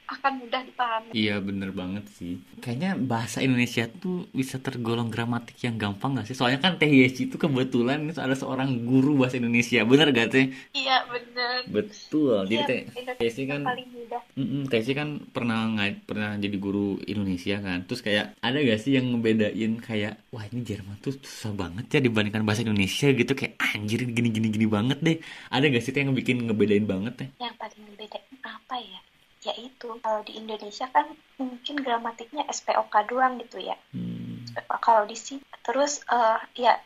[0.06, 1.10] akan mudah dipahami.
[1.12, 6.38] Iya bener banget sih Kayaknya bahasa Indonesia tuh bisa tergolong gramatik yang gampang gak sih?
[6.38, 10.46] Soalnya kan Teh Yesi itu kebetulan ada seorang guru bahasa Indonesia Bener gak Teh?
[10.72, 11.58] Iya bener.
[11.66, 12.82] Betul Jadi Iya, Teh
[13.20, 14.22] Yesi kan paling mudah.
[14.38, 15.74] Mm-mm, Teh Yesi kan pernah
[16.06, 20.62] pernah jadi guru Indonesia kan Terus kayak ada gak sih yang ngebedain kayak Wah ini
[20.62, 25.18] Jerman tuh susah banget ya dibandingkan bahasa Indonesia gitu Kayak anjir gini-gini gini banget deh
[25.50, 27.30] Ada gak sih Teh yang bikin ngebedain banget Teh?
[27.38, 29.00] Yang paling membedakan apa ya?
[29.46, 33.78] Yaitu kalau di Indonesia kan mungkin gramatiknya SPOK doang gitu ya.
[33.94, 34.42] Hmm.
[34.80, 36.80] kalau di sini terus eh, ya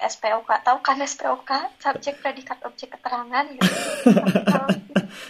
[0.00, 3.76] SPOK tahu kan SPOK subjek predikat objek keterangan gitu
[4.48, 4.68] kalau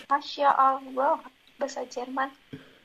[0.06, 1.18] Masya Allah
[1.58, 2.30] bahasa Jerman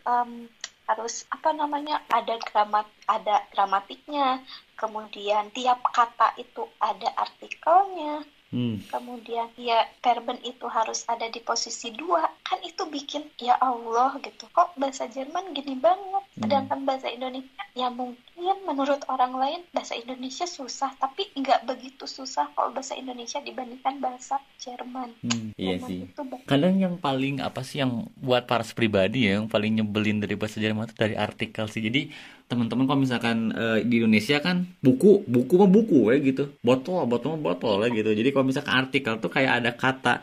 [0.09, 0.49] em,
[0.89, 4.41] harus apa namanya ada gramat ada gramatiknya
[4.77, 8.77] kemudian tiap kata itu ada artikelnya Hmm.
[8.87, 12.23] kemudian ya verben itu harus ada di posisi dua.
[12.45, 14.45] Kan itu bikin ya Allah gitu.
[14.53, 16.23] Kok bahasa Jerman gini banget?
[16.37, 20.93] Sedangkan bahasa Indonesia ya mungkin menurut orang lain bahasa Indonesia susah.
[20.95, 25.11] Tapi nggak begitu susah kalau bahasa Indonesia dibandingkan bahasa Jerman.
[25.25, 25.99] Hmm, Iya Jerman sih.
[26.05, 30.37] itu Kadang yang paling apa sih yang buat para pribadi ya yang paling nyebelin dari
[30.37, 31.81] bahasa Jerman itu dari artikel sih.
[31.81, 32.13] Jadi
[32.45, 36.43] teman-teman kalau misalkan eh, di Indonesia kan buku, buku mah buku ya gitu.
[36.61, 38.09] Botol, botol mah botol ya gitu.
[38.13, 40.13] Jadi kalau misalkan artikel tuh kayak ada kata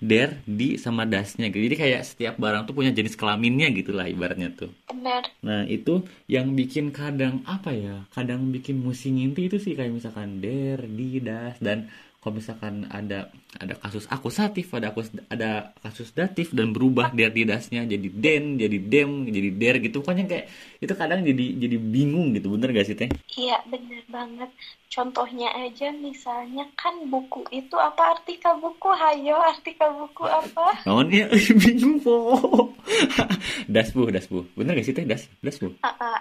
[0.00, 1.60] der, di sama dasnya gitu.
[1.60, 4.72] Jadi kayak setiap barang tuh punya jenis kelaminnya gitu lah ibaratnya tuh.
[4.88, 9.96] benar Nah itu yang bikin kadang apa ya Kadang bikin musim inti itu sih Kayak
[9.96, 11.88] misalkan der, di, das Dan
[12.20, 17.48] kalau misalkan ada ada kasus akusatif ada akus, ada kasus datif dan berubah der di
[17.48, 20.52] dasnya jadi den jadi dem jadi der gitu yang kayak
[20.84, 23.08] itu kadang jadi jadi bingung gitu bener gak sih teh?
[23.40, 24.50] Iya benar banget.
[24.92, 28.20] Contohnya aja misalnya kan buku itu apa?
[28.20, 28.88] Artikel buku?
[28.92, 30.76] Hayo artikel buku apa?
[30.86, 31.24] Naon ya
[31.64, 32.36] bingung po.
[33.74, 34.44] Das bu das bu.
[34.52, 35.08] Bener gak sih teh?
[35.08, 35.72] Das das bu.
[35.80, 36.20] Ah.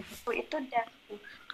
[0.00, 1.03] buku itu daku.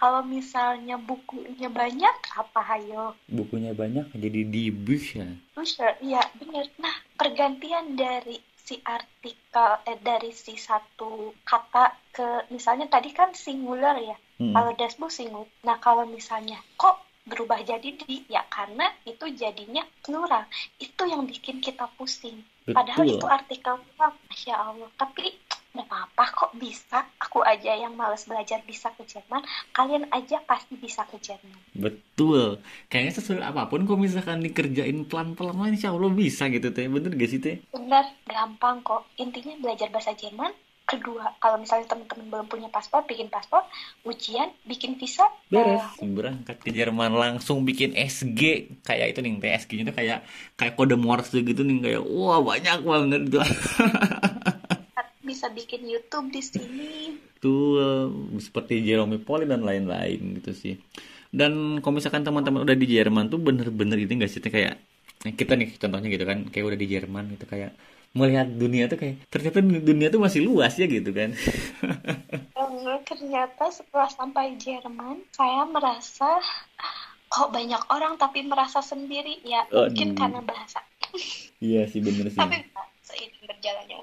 [0.01, 3.13] Kalau misalnya bukunya banyak, apa hayo?
[3.29, 6.65] bukunya banyak jadi di bus ya Terus ya, iya bener.
[6.81, 13.93] Nah, pergantian dari si artikel, eh, dari si satu kata ke, misalnya tadi kan singular
[14.01, 14.17] ya.
[14.41, 14.57] Hmm.
[14.57, 15.49] Kalau dasbu singular.
[15.61, 16.97] Nah, kalau misalnya kok
[17.29, 20.49] berubah jadi di, ya karena itu jadinya plural.
[20.81, 22.41] Itu yang bikin kita pusing.
[22.65, 23.17] Padahal Betul.
[23.21, 24.89] itu artikel doang, Masya Allah.
[24.97, 25.29] Tapi
[25.71, 27.07] nggak apa-apa kok bisa.
[27.23, 29.39] Aku aja yang males belajar bisa ke Jerman.
[29.71, 31.55] Kalian aja pasti bisa ke Jerman.
[31.71, 32.59] Betul.
[32.91, 36.91] Kayaknya sesuai apa pun kok misalkan dikerjain pelan-pelan insya Allah bisa gitu teh.
[36.91, 37.63] Bener gak sih teh?
[37.71, 39.07] Benar, gampang kok.
[39.15, 40.51] Intinya belajar bahasa Jerman.
[40.81, 43.63] Kedua, kalau misalnya teman-teman belum punya paspor, bikin paspor,
[44.03, 45.79] ujian, bikin visa, Beres.
[45.79, 48.67] nah, Berangkat ke Jerman langsung bikin SG.
[48.83, 50.27] Kayak itu nih, teh SG-nya tuh kayak
[50.59, 53.39] kayak kode Morse gitu nih kayak wah banyak banget tuh.
[55.21, 56.93] bisa bikin YouTube di sini.
[57.41, 57.81] tuh
[58.37, 60.77] seperti Jerome Poli dan lain-lain gitu sih.
[61.33, 64.77] Dan kalau misalkan teman-teman udah di Jerman tuh bener-bener itu gak sih kayak
[65.21, 67.73] kita nih contohnya gitu kan kayak udah di Jerman gitu kayak
[68.11, 71.31] melihat dunia tuh kayak ternyata dunia tuh masih luas ya gitu kan.
[72.91, 76.43] Eh, ternyata setelah sampai Jerman, saya merasa
[77.31, 79.39] kok banyak orang tapi merasa sendiri.
[79.47, 80.19] Ya, mungkin Aduh.
[80.19, 80.79] karena bahasa.
[81.63, 82.39] Iya sih bener sih.
[82.39, 82.67] Tapi
[83.05, 83.99] seiring berjalannya.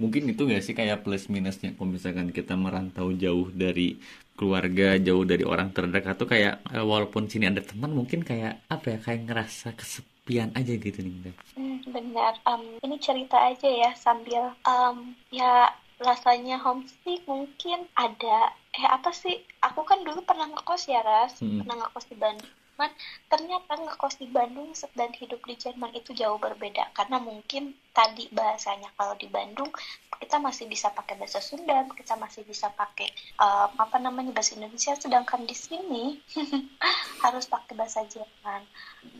[0.00, 3.96] Mungkin itu gak sih kayak plus minusnya kalau misalkan kita merantau jauh dari
[4.36, 8.86] keluarga, jauh dari orang terdekat tuh kayak eh, walaupun sini ada teman mungkin kayak apa
[8.96, 11.32] ya kayak ngerasa kesepian aja gitu nih.
[11.56, 12.36] Hmm, benar.
[12.44, 14.96] Em, ini cerita aja ya sambil em,
[15.32, 19.40] ya rasanya homesick mungkin ada eh apa sih?
[19.64, 21.64] Aku kan dulu pernah ngekos ya Ras, Hmm.
[21.64, 22.52] pernah ngekos di Bandung.
[22.76, 22.92] Cuman
[23.32, 28.92] ternyata ngekos di Bandung dan hidup di Jerman itu jauh berbeda karena mungkin tadi bahasanya
[29.00, 29.72] kalau di Bandung
[30.20, 33.08] kita masih bisa pakai bahasa Sunda, kita masih bisa pakai
[33.40, 36.04] em, apa namanya bahasa Indonesia, sedangkan di sini
[37.24, 38.64] harus pakai bahasa Jerman.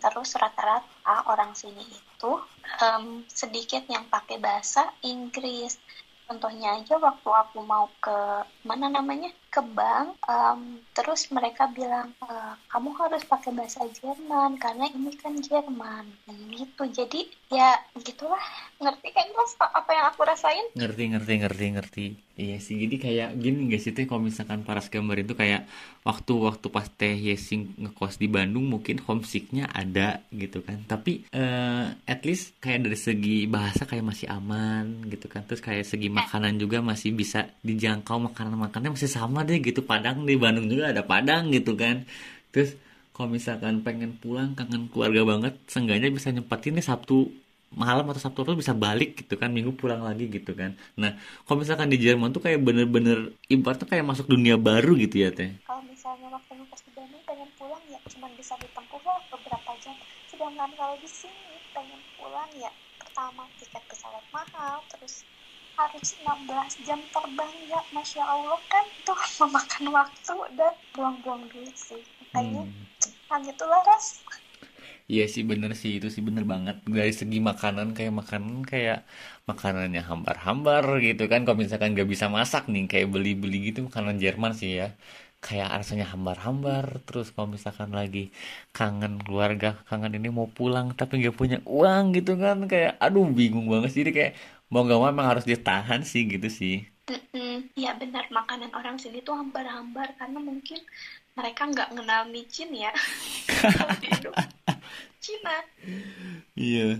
[0.00, 2.32] Terus rata-rata orang sini itu
[2.80, 5.80] em, sedikit yang pakai bahasa Inggris.
[6.28, 12.28] Contohnya aja waktu aku mau ke mana namanya ke bank um, terus mereka bilang e,
[12.68, 16.04] kamu harus pakai bahasa Jerman karena ini kan Jerman.
[16.52, 16.82] Gitu.
[16.92, 18.40] Jadi ya gitulah.
[18.76, 20.66] Ngerti kan mas apa yang aku rasain?
[20.76, 22.06] Ngerti ngerti ngerti ngerti.
[22.36, 24.04] Iya sih jadi kayak gini gak sih teh?
[24.04, 25.64] Kalau misalkan paras gambar itu kayak
[26.04, 30.84] waktu-waktu pas teh Yesing ngekos di Bandung mungkin homesicknya ada gitu kan.
[30.84, 35.48] Tapi uh, at least kayak dari segi bahasa kayak masih aman gitu kan.
[35.48, 40.26] Terus kayak segi makanan juga masih bisa dijangkau makanan makannya masih sama deh gitu Padang
[40.26, 42.02] di Bandung juga ada Padang gitu kan.
[42.50, 42.74] Terus
[43.16, 47.32] kalau misalkan pengen pulang kangen keluarga banget seenggaknya bisa nyempatin nih Sabtu
[47.72, 50.76] malam atau Sabtu tuh bisa balik gitu kan minggu pulang lagi gitu kan.
[51.00, 51.16] Nah
[51.48, 55.50] kalau misalkan di Jerman tuh kayak bener-bener ibaratnya kayak masuk dunia baru gitu ya teh.
[55.64, 59.96] Kalau misalnya waktu pas di Bandung pengen pulang ya cuma bisa ditempuh lah beberapa jam.
[60.28, 65.24] Sedangkan kalau di sini pengen pulang ya pertama tiket pesawat mahal terus
[65.76, 72.00] harus 16 jam terbang ya Masya Allah kan tuh memakan waktu dan buang-buang duit sih.
[72.32, 73.28] Kayaknya hmm.
[73.28, 74.24] nah gitulah ras.
[75.06, 75.90] Iya sih bener sih.
[76.02, 76.76] Itu sih bener banget.
[76.82, 79.06] Dari segi makanan kayak makanan kayak
[79.46, 81.46] makanannya hambar-hambar gitu kan.
[81.46, 84.88] Kalau misalkan gak bisa masak nih kayak beli-beli gitu makanan Jerman sih ya.
[85.44, 86.84] Kayak rasanya hambar-hambar.
[87.06, 88.34] Terus kalau misalkan lagi
[88.74, 92.66] kangen keluarga kangen ini mau pulang tapi nggak punya uang gitu kan.
[92.66, 94.02] Kayak aduh bingung banget sih.
[94.10, 94.34] Kayak
[94.72, 96.86] mau gak mau emang harus ditahan sih gitu sih.
[97.76, 100.80] Iya benar makanan orang sini tuh hambar-hambar karena mungkin
[101.38, 102.90] mereka nggak kenal micin ya.
[105.22, 105.56] Cina.
[106.58, 106.98] Iya.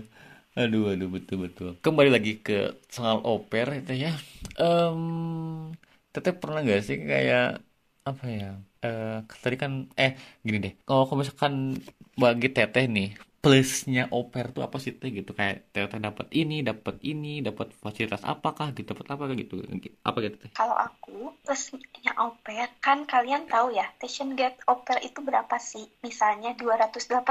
[0.57, 1.69] Aduh aduh betul betul.
[1.83, 4.15] Kembali lagi ke soal oper itu ya.
[4.55, 5.75] Um,
[6.15, 7.61] teteh pernah gak sih kayak
[8.07, 8.49] apa ya
[8.87, 10.73] uh, tadi kan eh gini deh.
[10.87, 11.77] Kalau misalkan
[12.15, 13.13] bagi teteh nih
[13.47, 15.31] plusnya oper tuh apa sih teh gitu.
[15.31, 19.63] Kayak ternyata dapat ini dapat ini dapat fasilitas apakah gitu dapat apa gitu.
[20.03, 20.51] Apa gitu teh?
[20.51, 25.87] Kalau aku plusnya oper kan kalian tahu ya station gate oper itu berapa sih?
[26.03, 27.23] Misalnya 280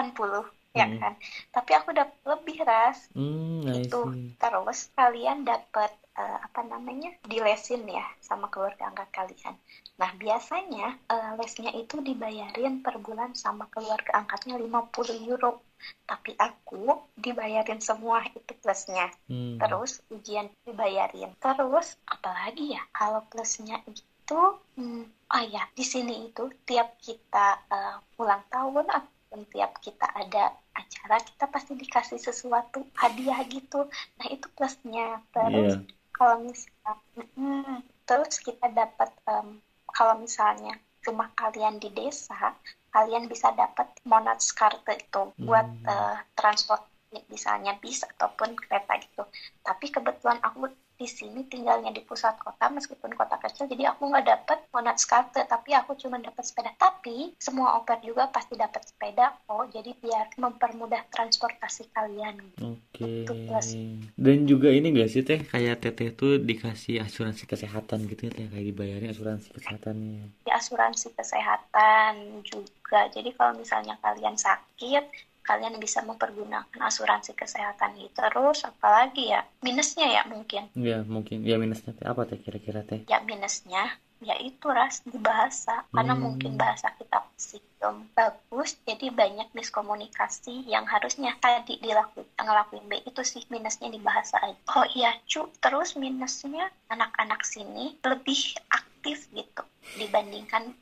[0.72, 0.98] ya hmm.
[1.04, 1.12] kan?
[1.52, 3.12] Tapi aku dapat lebih ras.
[3.12, 4.00] Hmm, itu
[4.40, 9.54] terus kalian dapat uh, apa namanya dilesin ya sama keluarga angkat kalian.
[10.00, 15.60] Nah biasanya uh, lesnya itu dibayarin per bulan sama keluarga angkatnya 50 euro.
[16.08, 19.12] Tapi aku dibayarin semua itu plusnya.
[19.28, 19.60] Hmm.
[19.60, 21.36] Terus ujian dibayarin.
[21.36, 24.40] Terus apalagi ya kalau plusnya itu,
[24.80, 30.56] hmm, oh ya di sini itu tiap kita uh, ulang tahun ataupun tiap kita ada
[30.76, 33.84] acara kita pasti dikasih sesuatu hadiah gitu.
[34.16, 35.20] Nah itu plusnya.
[35.32, 39.60] Terus yeah kalau misalnya hmm, terus kita dapat um,
[39.92, 42.56] kalau misalnya rumah kalian di desa
[42.90, 45.84] kalian bisa dapat monatskarte itu buat hmm.
[45.84, 46.80] uh, transport
[47.28, 49.22] misalnya bis ataupun kereta gitu
[49.62, 54.26] tapi kebetulan aku di sini tinggalnya di pusat kota meskipun kota kecil jadi aku nggak
[54.26, 56.72] dapat monat skate tapi aku cuma dapat sepeda.
[56.76, 62.40] Tapi semua oper juga pasti dapat sepeda oh jadi biar mempermudah transportasi kalian.
[62.60, 63.28] Oke.
[63.28, 64.08] Okay.
[64.16, 65.40] dan juga ini gak sih teh?
[65.44, 68.46] Kayak teteh tuh dikasih asuransi kesehatan gitu ya teh?
[68.48, 70.24] Kayak dibayarin asuransi kesehatannya.
[70.44, 73.08] Di asuransi kesehatan juga.
[73.12, 75.04] Jadi kalau misalnya kalian sakit
[75.46, 80.66] kalian bisa mempergunakan asuransi kesehatan itu terus apalagi ya minusnya ya mungkin.
[80.74, 81.46] Ya mungkin.
[81.46, 83.06] Ya minusnya teh apa teh kira-kira teh?
[83.06, 85.86] Ya minusnya ya itu ras di bahasa.
[85.94, 86.22] Karena hmm.
[86.26, 93.06] mungkin bahasa kita masih belum bagus jadi banyak miskomunikasi yang harusnya tadi dilakukan ngelakuin B.
[93.06, 94.58] Itu sih minusnya di bahasa aja.
[94.74, 99.62] Oh iya cu terus minusnya anak-anak sini lebih aktif gitu
[100.02, 100.74] dibandingkan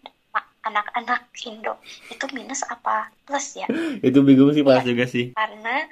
[0.65, 1.77] anak-anak Indo.
[2.09, 3.67] Itu minus apa plus ya?
[4.07, 5.37] Itu bingung sih pas ya, juga sih.
[5.37, 5.85] Karena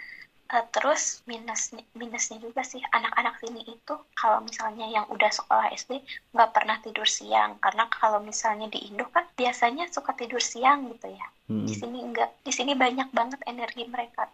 [0.52, 2.80] uh, terus minus minusnya juga sih.
[2.92, 6.00] Anak-anak sini itu kalau misalnya yang udah sekolah SD
[6.32, 7.60] nggak pernah tidur siang.
[7.60, 11.28] Karena kalau misalnya di Indo kan biasanya suka tidur siang gitu ya.
[11.52, 11.66] Hmm.
[11.68, 14.30] di sini enggak di sini banyak banget energi mereka.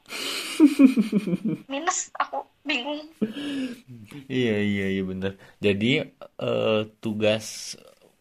[1.72, 3.10] Minus aku bingung.
[4.28, 5.40] Iya iya iya bener.
[5.58, 6.04] Jadi
[6.38, 7.74] uh, tugas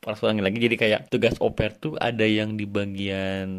[0.07, 3.49] pas ulangi lagi jadi kayak tugas oper tuh ada yang di bagian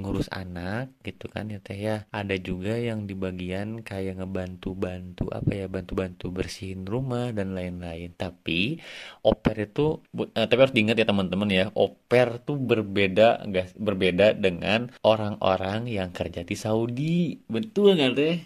[0.00, 2.08] ngurus anak gitu kan ya teh ya.
[2.08, 8.16] Ada juga yang di bagian kayak ngebantu-bantu apa ya bantu-bantu bersihin rumah dan lain-lain.
[8.16, 8.80] Tapi
[9.20, 10.00] oper itu
[10.32, 16.16] eh, tapi harus diingat ya teman-teman ya oper tuh berbeda guys berbeda dengan orang-orang yang
[16.16, 17.36] kerja di Saudi.
[17.44, 18.36] Betul nggak teh?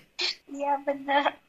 [0.51, 1.44] Iya benar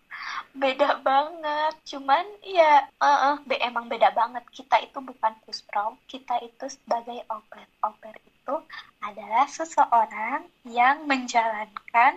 [0.55, 6.39] beda banget cuman ya uh, uh, be emang beda banget kita itu bukan puspro kita
[6.39, 8.55] itu sebagai oper oper itu
[9.03, 12.15] adalah seseorang yang menjalankan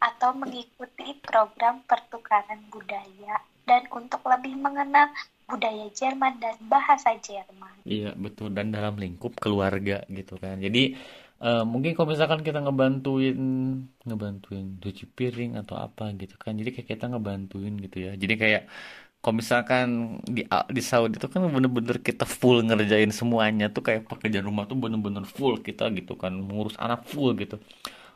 [0.00, 5.10] atau mengikuti program pertukaran budaya dan untuk lebih mengenal
[5.46, 7.82] budaya Jerman dan bahasa Jerman.
[7.86, 10.58] Iya betul dan dalam lingkup keluarga gitu kan.
[10.62, 10.94] Jadi
[11.42, 13.38] uh, mungkin kalau misalkan kita ngebantuin
[14.06, 16.56] ngebantuin cuci piring atau apa gitu kan.
[16.56, 18.12] Jadi kayak kita ngebantuin gitu ya.
[18.14, 18.62] Jadi kayak
[19.26, 19.88] kalau misalkan
[20.22, 24.78] di di Saudi itu kan bener-bener kita full ngerjain semuanya tuh kayak pekerjaan rumah tuh
[24.78, 27.58] bener-bener full kita gitu kan mengurus anak full gitu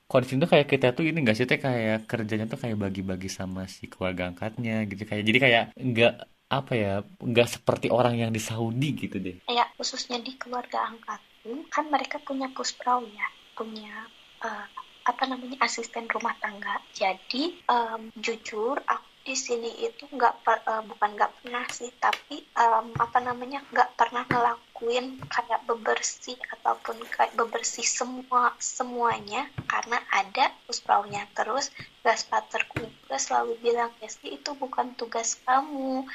[0.07, 2.79] kalau di sini tuh kayak kita tuh ini gak sih teh kayak kerjanya tuh kayak
[2.79, 6.15] bagi-bagi sama si keluarga angkatnya gitu kayak jadi kayak nggak
[6.51, 11.30] apa ya nggak seperti orang yang di Saudi gitu deh ya khususnya di keluarga angkat
[11.73, 13.27] kan mereka punya pusprau ya
[13.57, 14.09] punya
[14.41, 14.67] uh,
[15.05, 16.81] apa namanya asisten rumah tangga.
[16.93, 22.89] Jadi um, jujur aku di sini itu nggak uh, bukan nggak pernah sih tapi um,
[22.97, 31.29] apa namanya nggak pernah ngelakuin kayak bebersih ataupun kayak bebersih semua semuanya karena ada puspraunya
[31.37, 31.69] terus
[32.01, 36.09] gas paterku juga selalu bilang Kesti itu bukan tugas kamu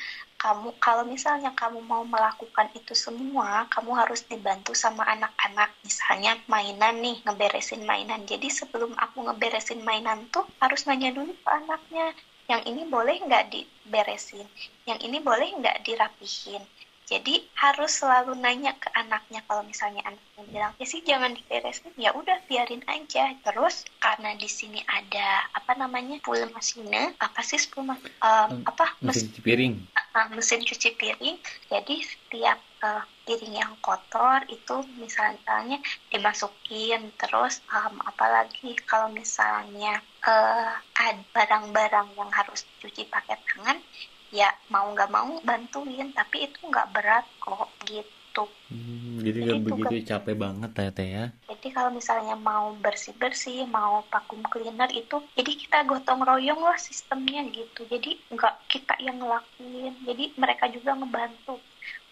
[0.46, 5.74] kamu kalau misalnya kamu mau melakukan itu semua kamu harus dibantu sama anak-anak.
[5.82, 8.22] Misalnya mainan nih ngeberesin mainan.
[8.30, 12.14] Jadi sebelum aku ngeberesin mainan tuh harus nanya dulu ke anaknya
[12.46, 14.46] yang ini boleh nggak diberesin,
[14.86, 16.62] yang ini boleh nggak dirapihin.
[17.06, 22.10] Jadi harus selalu nanya ke anaknya kalau misalnya anaknya bilang ya sih jangan diberesin, ya
[22.18, 23.30] udah biarin aja.
[23.46, 27.98] Terus karena di sini ada apa namanya full mesinnya, apa sih full um,
[28.66, 29.74] apa mesin cuci piring?
[30.18, 31.38] Uh, mesin cuci piring.
[31.70, 35.78] Jadi setiap uh, piring yang kotor itu misalnya
[36.10, 43.78] dimasukin terus um, apalagi kalau misalnya uh, ada barang-barang yang harus cuci pakai tangan
[44.36, 48.44] ya mau nggak mau bantuin tapi itu nggak berat kok gitu.
[48.68, 51.26] Hmm, jadi nggak begitu kan, capek banget ya teh ya?
[51.48, 56.76] Jadi kalau misalnya mau bersih bersih mau vacuum cleaner itu jadi kita gotong royong lah
[56.76, 57.88] sistemnya gitu.
[57.88, 61.56] Jadi nggak kita yang ngelakuin jadi mereka juga ngebantu.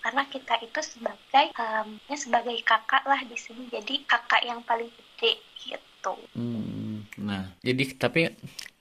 [0.03, 5.39] Karena kita itu sebagai um, sebagai kakak lah di sini jadi kakak yang paling gede
[5.59, 6.13] gitu.
[6.35, 7.43] Hmm, nah.
[7.67, 8.21] Jadi tapi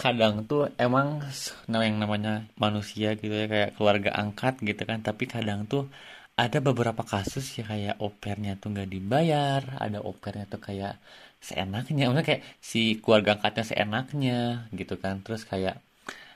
[0.00, 1.22] kadang tuh emang
[1.70, 5.86] nah yang namanya manusia gitu ya kayak keluarga angkat gitu kan tapi kadang tuh
[6.34, 10.96] ada beberapa kasus ya kayak opernya tuh nggak dibayar ada opernya tuh kayak
[11.42, 14.38] seenaknya maksudnya kayak si keluarga angkatnya seenaknya
[14.72, 15.76] gitu kan terus kayak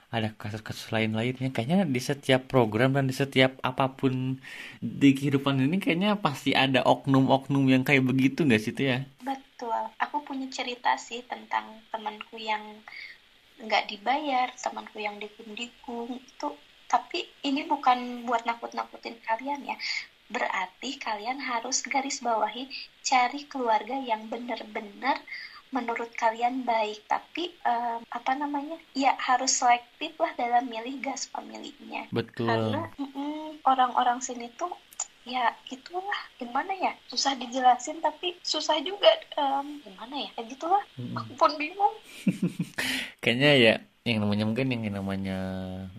[0.07, 4.39] ada kasus-kasus lain-lainnya kayaknya di setiap program dan di setiap apa pun
[4.79, 8.97] di kehidupan ini kayaknya pasti ada oknum-oknum yang kayak begitu nggak sih tuh ya?
[9.19, 9.46] Betul
[9.97, 12.61] aku punya cerita sih tentang temanku yang
[13.57, 16.49] nggak dibayar temanku yang dikung-dikung itu
[16.87, 19.77] tapi ini bukan buat nakut-nakutin kalian ya.
[20.31, 22.67] Berarti kalian harus garis bawahi
[23.03, 25.19] cari keluarga yang benar-benar
[25.71, 27.03] menurut kalian baik.
[27.11, 28.79] Tapi um, apa namanya?
[28.95, 32.07] Ya harus selektif lah dalam milih gas pemiliknya.
[32.11, 32.47] Betul.
[32.47, 32.87] Karena
[33.67, 34.71] orang-orang sini tuh
[35.33, 36.21] ya gitulah.
[36.39, 36.91] Gimana ya?
[37.11, 39.11] Susah dijelasin tapi susah juga
[39.41, 40.29] um, gimana ya?
[40.37, 40.83] Ya gitulah.
[40.97, 41.15] Hmm.
[41.19, 41.95] aku pun bingung.
[43.23, 43.73] Kayaknya ya
[44.07, 45.37] yang namanya mungkin yang namanya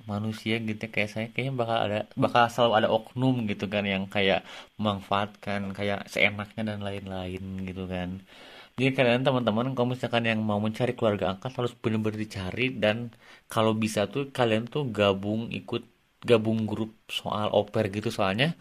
[0.09, 4.05] manusia gitu ya, kayak saya kayaknya bakal ada bakal selalu ada oknum gitu kan yang
[4.14, 4.41] kayak
[4.81, 8.11] memanfaatkan kayak seenaknya dan lain-lain gitu kan.
[8.79, 12.97] Jadi kalian teman-teman kalau misalkan yang mau mencari keluarga angkat harus benar-benar dicari dan
[13.53, 15.83] kalau bisa tuh kalian tuh gabung ikut
[16.31, 18.09] gabung grup soal oper gitu.
[18.18, 18.55] Soalnya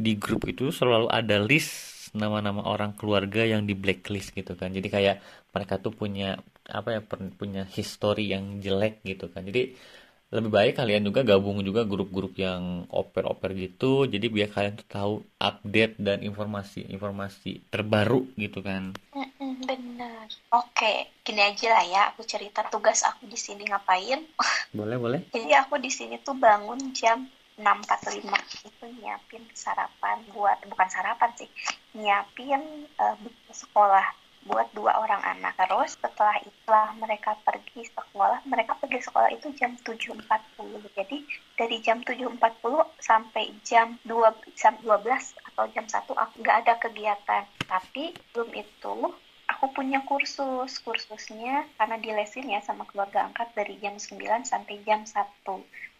[0.00, 4.72] di grup itu selalu ada list nama-nama orang keluarga yang di blacklist gitu kan.
[4.72, 5.16] Jadi kayak
[5.52, 7.00] mereka tuh punya apa ya
[7.36, 9.44] punya history yang jelek gitu kan.
[9.46, 9.76] Jadi
[10.30, 14.06] lebih baik kalian juga gabung juga grup-grup yang oper-oper gitu.
[14.06, 18.94] Jadi biar kalian tuh tahu update dan informasi-informasi terbaru gitu kan.
[19.40, 20.26] Benar.
[20.54, 22.02] Oke gini aja lah ya.
[22.14, 24.22] Aku cerita tugas aku di sini ngapain.
[24.70, 25.20] Boleh boleh.
[25.34, 27.26] Jadi aku di sini tuh bangun jam
[27.60, 28.24] 6.45
[28.66, 31.50] itu nyiapin sarapan buat bukan sarapan sih
[31.92, 33.16] nyiapin uh,
[33.52, 34.16] sekolah
[34.48, 35.52] buat dua orang anak.
[35.60, 40.24] Terus setelah itulah mereka pergi sekolah mereka pergi sekolah itu jam 7.40
[40.96, 41.18] jadi
[41.60, 42.40] dari jam 7.40
[42.96, 44.88] sampai jam 2 jam 12
[45.52, 47.44] atau jam 1 aku nggak ada kegiatan.
[47.68, 48.96] Tapi belum itu
[49.52, 50.80] aku punya kursus.
[50.80, 55.20] Kursusnya karena dilesin ya sama keluarga angkat dari jam 9 sampai jam 1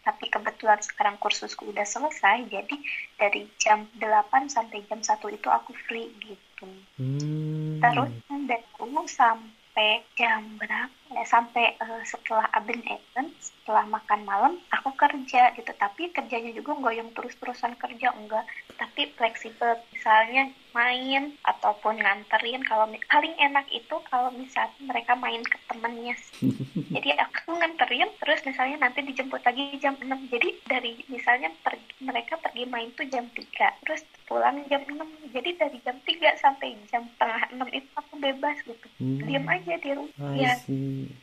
[0.01, 2.75] tapi kebetulan sekarang kursusku udah selesai jadi
[3.21, 6.67] dari jam 8 sampai jam 1 itu aku free gitu.
[7.01, 7.81] Hmm.
[7.81, 8.13] terus
[8.45, 11.23] dari umum sampai jam berapa ya?
[11.25, 15.71] Sampai uh, setelah Aben Eden setelah makan malam aku kerja gitu.
[15.77, 18.45] Tapi kerjanya juga enggak yang terus-terusan kerja enggak.
[18.77, 19.81] Tapi fleksibel.
[19.93, 26.15] Misalnya main ataupun nganterin kalau paling enak itu kalau misalnya mereka main ke temennya.
[26.95, 32.39] Jadi aku nganterin terus misalnya nanti dijemput lagi jam 6 jadi dari misalnya pergi, mereka
[32.39, 34.97] pergi main tuh jam 3 terus pulang jam 6
[35.31, 38.87] jadi dari jam 3 sampai jam tengah 6 itu aku bebas gitu.
[38.99, 39.23] Hmm.
[39.25, 40.53] diam aja di rumah ya.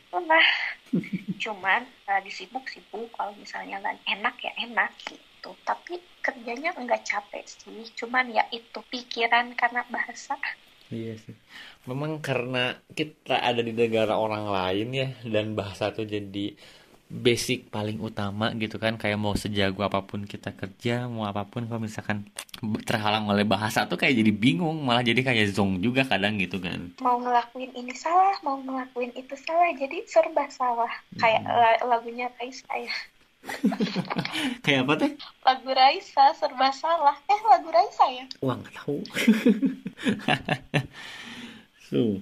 [0.09, 0.47] nah
[1.43, 5.51] cuman uh, disibuk-sibuk kalau misalnya nggak enak ya enak gitu.
[5.63, 7.89] Tapi kerjanya nggak capek sih.
[7.97, 10.37] Cuman ya itu pikiran karena bahasa.
[10.93, 11.37] Iya sih.
[11.89, 16.53] Memang karena kita ada di negara orang lain ya dan bahasa tuh jadi
[17.09, 18.97] basic paling utama gitu kan.
[18.97, 22.29] Kayak mau sejago apa pun kita kerja mau apa pun kalau misalkan
[22.85, 26.93] terhalang oleh bahasa tuh kayak jadi bingung malah jadi kayak zong juga kadang gitu kan.
[27.01, 30.89] Mau ngelakuin ini salah mau ngelakuin itu salah jadi serba salah.
[31.17, 31.45] Kayak
[31.85, 32.93] lagunya Raisa ya
[34.63, 35.11] kayak apa teh?
[35.45, 37.17] Lagu Raisa serba salah.
[37.27, 38.25] Eh lagu Raisa ya?
[38.43, 38.99] Wah nggak tahu.
[41.89, 42.21] So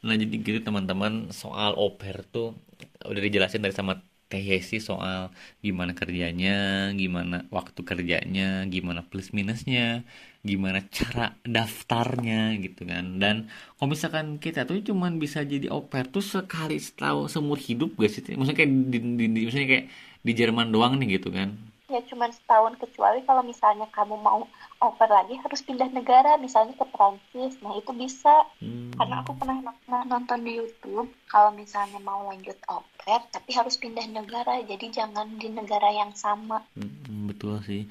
[0.00, 1.28] nah jadi gitu teman-teman.
[1.34, 2.56] Soal oper tuh
[3.04, 4.00] udah dijelasin dari sama
[4.30, 10.06] Teh Yesi soal gimana kerjanya, gimana waktu kerjanya, gimana plus minusnya,
[10.46, 13.18] gimana cara daftarnya gitu kan.
[13.18, 18.06] Dan kalau misalkan kita tuh cuman bisa jadi oper tuh sekali setahun seumur hidup gak
[18.14, 18.22] sih?
[18.38, 19.86] Maksudnya kayak di, di, di, maksudnya kayak
[20.20, 21.56] di Jerman doang nih gitu kan.
[21.90, 24.46] Ya cuma setahun kecuali kalau misalnya kamu mau
[24.78, 27.58] oper lagi harus pindah negara misalnya ke Prancis.
[27.58, 28.46] Nah itu bisa.
[28.62, 28.94] Hmm.
[28.94, 29.58] karena aku pernah
[30.06, 35.50] nonton di YouTube kalau misalnya mau lanjut oper tapi harus pindah negara jadi jangan di
[35.50, 36.62] negara yang sama.
[36.78, 37.90] Hmm, betul sih.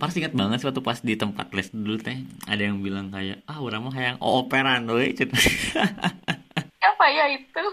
[0.00, 3.44] Pasti ingat banget sih waktu pas di tempat les dulu teh ada yang bilang kayak
[3.44, 5.12] ah orang mah kayak operan doy
[7.04, 7.64] apa ya itu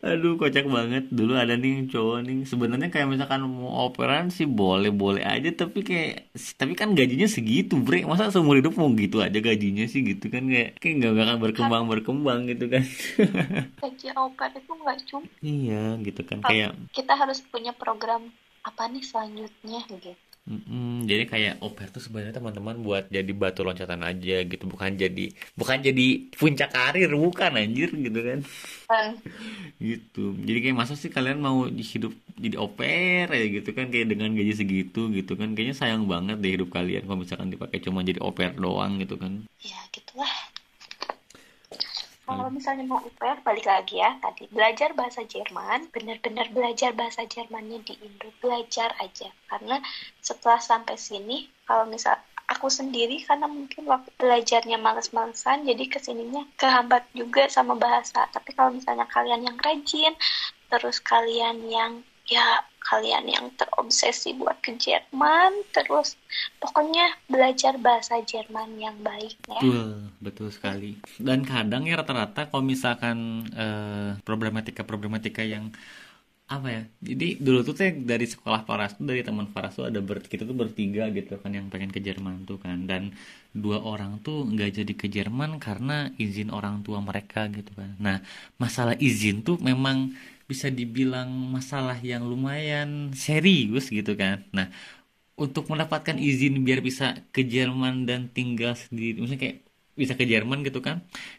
[0.00, 1.12] Aduh kocak banget.
[1.12, 5.84] Dulu ada nih cowok nih sebenarnya kayak misalkan mau operan sih boleh boleh aja tapi
[5.84, 8.08] kayak tapi kan gajinya segitu bre.
[8.08, 10.48] Masa seumur hidup mau gitu aja gajinya sih gitu kan?
[10.48, 12.80] Kayak kayak nggak akan berkembang berkembang gitu kan?
[13.84, 16.38] gaji oper itu nggak cuma iya gitu kan.
[16.48, 18.32] Kayak kita harus punya program
[18.64, 20.12] apa nih selanjutnya gitu
[20.48, 24.64] Mm-mm, jadi kayak oper tuh sebenarnya teman-teman buat jadi batu loncatan aja gitu.
[24.66, 28.38] Bukan jadi bukan jadi puncak karir bukan anjir gitu kan.
[28.90, 29.14] Uh.
[29.78, 30.34] gitu.
[30.42, 33.86] Jadi kayak masa sih kalian mau hidup jadi oper ya gitu kan?
[33.92, 35.54] Kayak dengan gaji segitu gitu kan?
[35.54, 39.46] Kayaknya sayang banget deh hidup kalian kalau misalkan dipakai cuma jadi oper doang gitu kan?
[39.62, 40.49] Ya gitulah
[42.30, 44.14] kalau misalnya mau UPR balik lagi ya.
[44.22, 49.34] Tadi belajar bahasa Jerman benar-benar belajar bahasa Jermannya di Indo belajar aja.
[49.50, 49.82] Karena
[50.22, 52.14] setelah sampai sini kalau misal
[52.46, 58.30] aku sendiri karena mungkin waktu belajarnya males-malesan jadi ke sininya kehambat juga sama bahasa.
[58.30, 60.14] Tapi kalau misalnya kalian yang rajin
[60.70, 66.16] terus kalian yang ya kalian yang terobsesi buat ke Jerman terus
[66.62, 69.60] pokoknya belajar bahasa Jerman yang baik ya.
[69.60, 69.90] Betul
[70.22, 70.96] betul sekali.
[71.20, 75.74] Dan kadang ya rata-rata kalau misalkan uh, problematika-problematika yang
[76.50, 80.02] apa ya jadi dulu tuh teh dari sekolah Faras tuh dari teman Faras tuh ada
[80.02, 82.90] ber, kita tuh bertiga gitu kan yang pengen ke Jerman tuh kan.
[82.90, 83.14] Dan
[83.54, 87.94] dua orang tuh nggak jadi ke Jerman karena izin orang tua mereka gitu kan.
[88.02, 88.18] Nah
[88.58, 90.10] masalah izin tuh memang
[90.50, 94.42] bisa dibilang masalah yang lumayan serius gitu kan.
[94.56, 94.66] Nah,
[95.38, 99.56] untuk mendapatkan izin biar bisa ke Jerman dan tinggal sendiri, misalnya kayak
[100.00, 100.96] bisa ke Jerman gitu kan.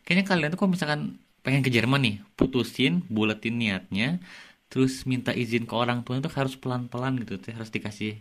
[0.07, 1.01] Kayaknya kalian tuh kalau misalkan
[1.45, 4.23] pengen ke Jerman nih, putusin, buletin niatnya,
[4.71, 8.13] terus minta izin ke orang tua itu harus pelan-pelan gitu, tuh harus dikasih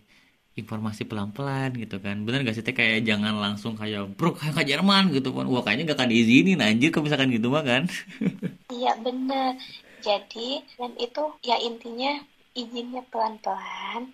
[0.58, 2.16] informasi pelan-pelan gitu kan.
[2.26, 2.74] Bener gak sih teh?
[2.76, 5.46] Kayak jangan langsung kayak bro kayak ke Jerman gitu kan.
[5.48, 7.82] Wah kayaknya gak akan diizinin anjir kalau misalkan gitu mah kan.
[8.70, 9.58] Iya bener
[10.00, 12.24] jadi dan itu ya intinya
[12.56, 14.10] izinnya pelan-pelan.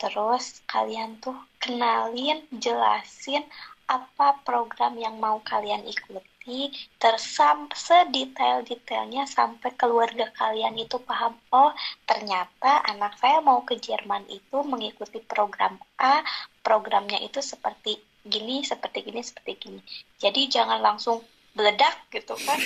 [0.00, 3.44] Terus kalian tuh kenalin jelasin
[3.90, 6.70] apa program yang mau kalian ikuti
[7.02, 11.74] tersam sedetail-detailnya sampai keluarga kalian itu paham oh
[12.06, 16.22] ternyata anak saya mau ke Jerman itu mengikuti program A
[16.62, 19.80] programnya itu seperti gini seperti gini seperti gini.
[20.22, 21.24] Jadi jangan langsung
[21.54, 22.58] meledak gitu kan.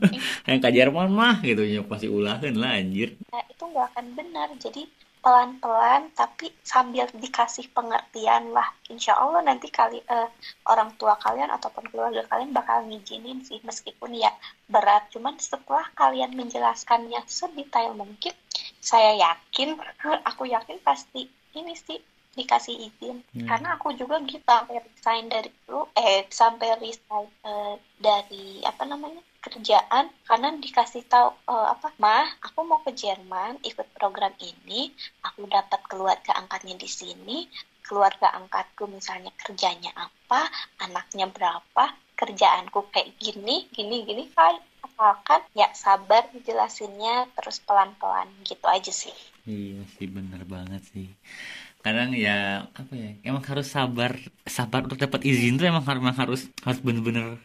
[0.48, 3.14] Yang ke Jerman mah gitu ya pasti ulahin lah anjir.
[3.30, 4.48] Nah itu nggak akan benar.
[4.58, 4.82] Jadi
[5.22, 8.66] pelan-pelan tapi sambil dikasih pengertian lah.
[8.90, 10.26] Insya Allah nanti kali uh,
[10.66, 14.34] orang tua kalian ataupun keluarga kalian bakal ngizinin sih meskipun ya
[14.66, 15.06] berat.
[15.14, 18.34] Cuman setelah kalian menjelaskannya sedetail mungkin
[18.82, 19.78] saya yakin
[20.28, 22.02] aku yakin pasti ini sih
[22.32, 23.20] dikasih izin.
[23.36, 23.48] Hmm.
[23.48, 29.20] karena aku juga gitu sampai resign dari dulu eh sampai resign uh, dari apa namanya
[29.42, 30.08] kerjaan.
[30.24, 34.94] Karena dikasih tahu uh, apa mah aku mau ke Jerman ikut program ini.
[35.26, 37.50] Aku dapat keluarga angkatnya di sini.
[37.82, 40.48] Keluarga angkatku misalnya kerjanya apa
[40.80, 44.54] anaknya berapa kerjaanku kayak gini gini gini kan
[44.86, 49.12] asalkan ya sabar jelasinnya terus pelan-pelan gitu aja sih.
[49.42, 51.10] Iya sih bener banget sih
[51.82, 54.14] kadang ya apa ya emang harus sabar
[54.46, 57.42] sabar untuk dapat izin tuh emang harus harus harus bener-bener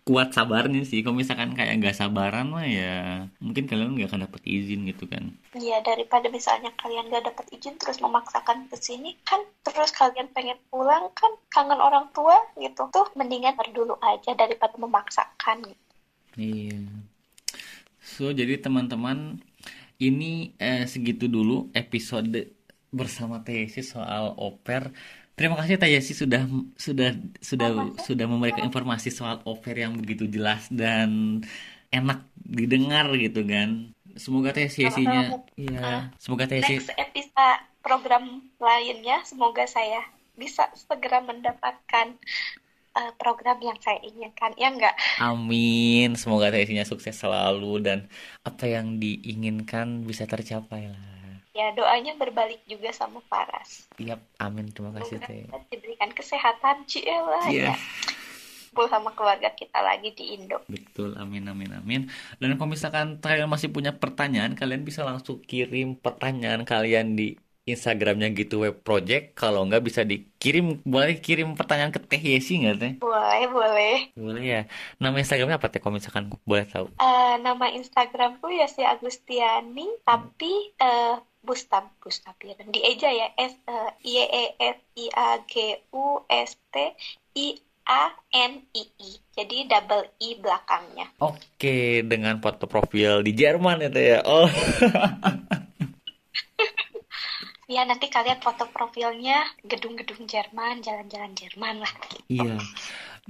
[0.00, 1.04] kuat sabarnya sih.
[1.04, 5.34] Kalau misalkan kayak nggak sabaran mah ya mungkin kalian nggak akan dapat izin gitu kan.
[5.52, 10.56] Iya daripada misalnya kalian nggak dapat izin terus memaksakan ke sini kan terus kalian pengen
[10.72, 12.88] pulang kan kangen orang tua gitu.
[12.88, 15.68] Tuh mendingan dulu aja daripada memaksakan
[16.38, 16.80] iya.
[18.00, 19.44] So jadi teman-teman
[20.00, 22.59] ini eh, segitu dulu episode
[22.90, 24.90] bersama Tayesi soal oper.
[25.38, 26.44] Terima kasih Tayesi sudah
[26.76, 31.40] sudah sudah sudah memberikan informasi soal oper yang begitu jelas dan
[31.88, 33.94] enak didengar gitu kan.
[34.18, 40.04] Semoga Tayesi-nya ya, semoga Tayesi next episode program lainnya semoga saya
[40.36, 42.20] bisa segera mendapatkan
[42.98, 44.52] uh, program yang saya inginkan.
[44.60, 44.98] Ya enggak?
[45.22, 46.18] Amin.
[46.18, 47.98] Semoga Tayesinya sukses selalu dan
[48.44, 51.19] apa yang diinginkan bisa tercapai lah
[51.50, 53.86] ya doanya berbalik juga sama Paras.
[53.98, 54.70] Iya, amin.
[54.70, 55.46] Terima kasih Teh.
[55.70, 57.74] Diberikan kesehatan, Ciela yeah.
[57.74, 57.76] ya.
[58.70, 60.62] Kumpul sama keluarga kita lagi di Indo.
[60.70, 62.00] Betul, amin, amin, amin.
[62.38, 67.34] Dan kalau misalkan kalian masih punya pertanyaan, kalian bisa langsung kirim pertanyaan kalian di
[67.68, 72.76] Instagramnya gitu web project kalau nggak bisa dikirim boleh kirim pertanyaan ke Teh Yesi nggak
[72.80, 72.92] Teh?
[72.98, 73.96] Boleh boleh.
[74.16, 74.62] Boleh ya.
[74.98, 75.78] Nama Instagramnya apa Teh?
[75.78, 76.88] Kalau misalkan boleh tahu?
[76.98, 83.56] Uh, nama Instagramku ya si Agustiani tapi uh, Bustab Bustab ya di eja ya S
[83.64, 86.76] uh, I E S I A G U S T
[87.36, 87.46] I
[87.88, 89.10] A N I I.
[89.34, 91.06] Jadi double I belakangnya.
[91.18, 94.20] Oke dengan foto profil di Jerman itu ya.
[94.22, 94.48] Oh.
[97.70, 101.92] Ya nanti kalian foto profilnya gedung-gedung Jerman jalan-jalan Jerman lah.
[102.26, 102.58] Iya.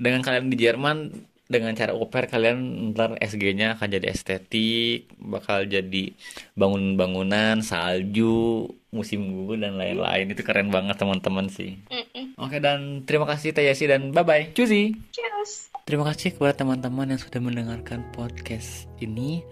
[0.00, 1.12] Dengan kalian di Jerman
[1.51, 6.14] dengan cara oper kalian ntar SG-nya akan jadi estetik, bakal jadi
[6.55, 10.30] bangun-bangunan, salju, musim gugur dan lain-lain.
[10.30, 11.82] Itu keren banget teman-teman sih.
[11.90, 12.38] Mm-mm.
[12.38, 14.55] Oke dan terima kasih Tayasi dan bye bye.
[14.55, 14.94] Cusi.
[15.11, 15.74] Cheers.
[15.82, 19.42] Terima kasih kepada teman-teman yang sudah mendengarkan podcast ini.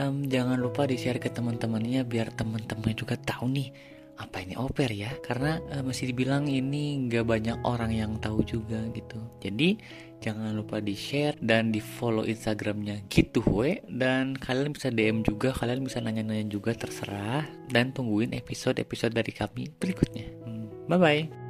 [0.00, 5.10] Um, jangan lupa di-share ke teman-temannya biar teman-teman juga tahu nih apa ini oper ya?
[5.22, 9.18] Karena uh, masih dibilang ini nggak banyak orang yang tahu juga gitu.
[9.42, 9.78] Jadi
[10.22, 15.52] jangan lupa di share dan di follow instagramnya gitu we dan kalian bisa dm juga
[15.52, 17.44] kalian bisa nanya-nanya juga terserah.
[17.68, 20.26] Dan tungguin episode-episode dari kami berikutnya.
[20.46, 21.43] Hmm, bye bye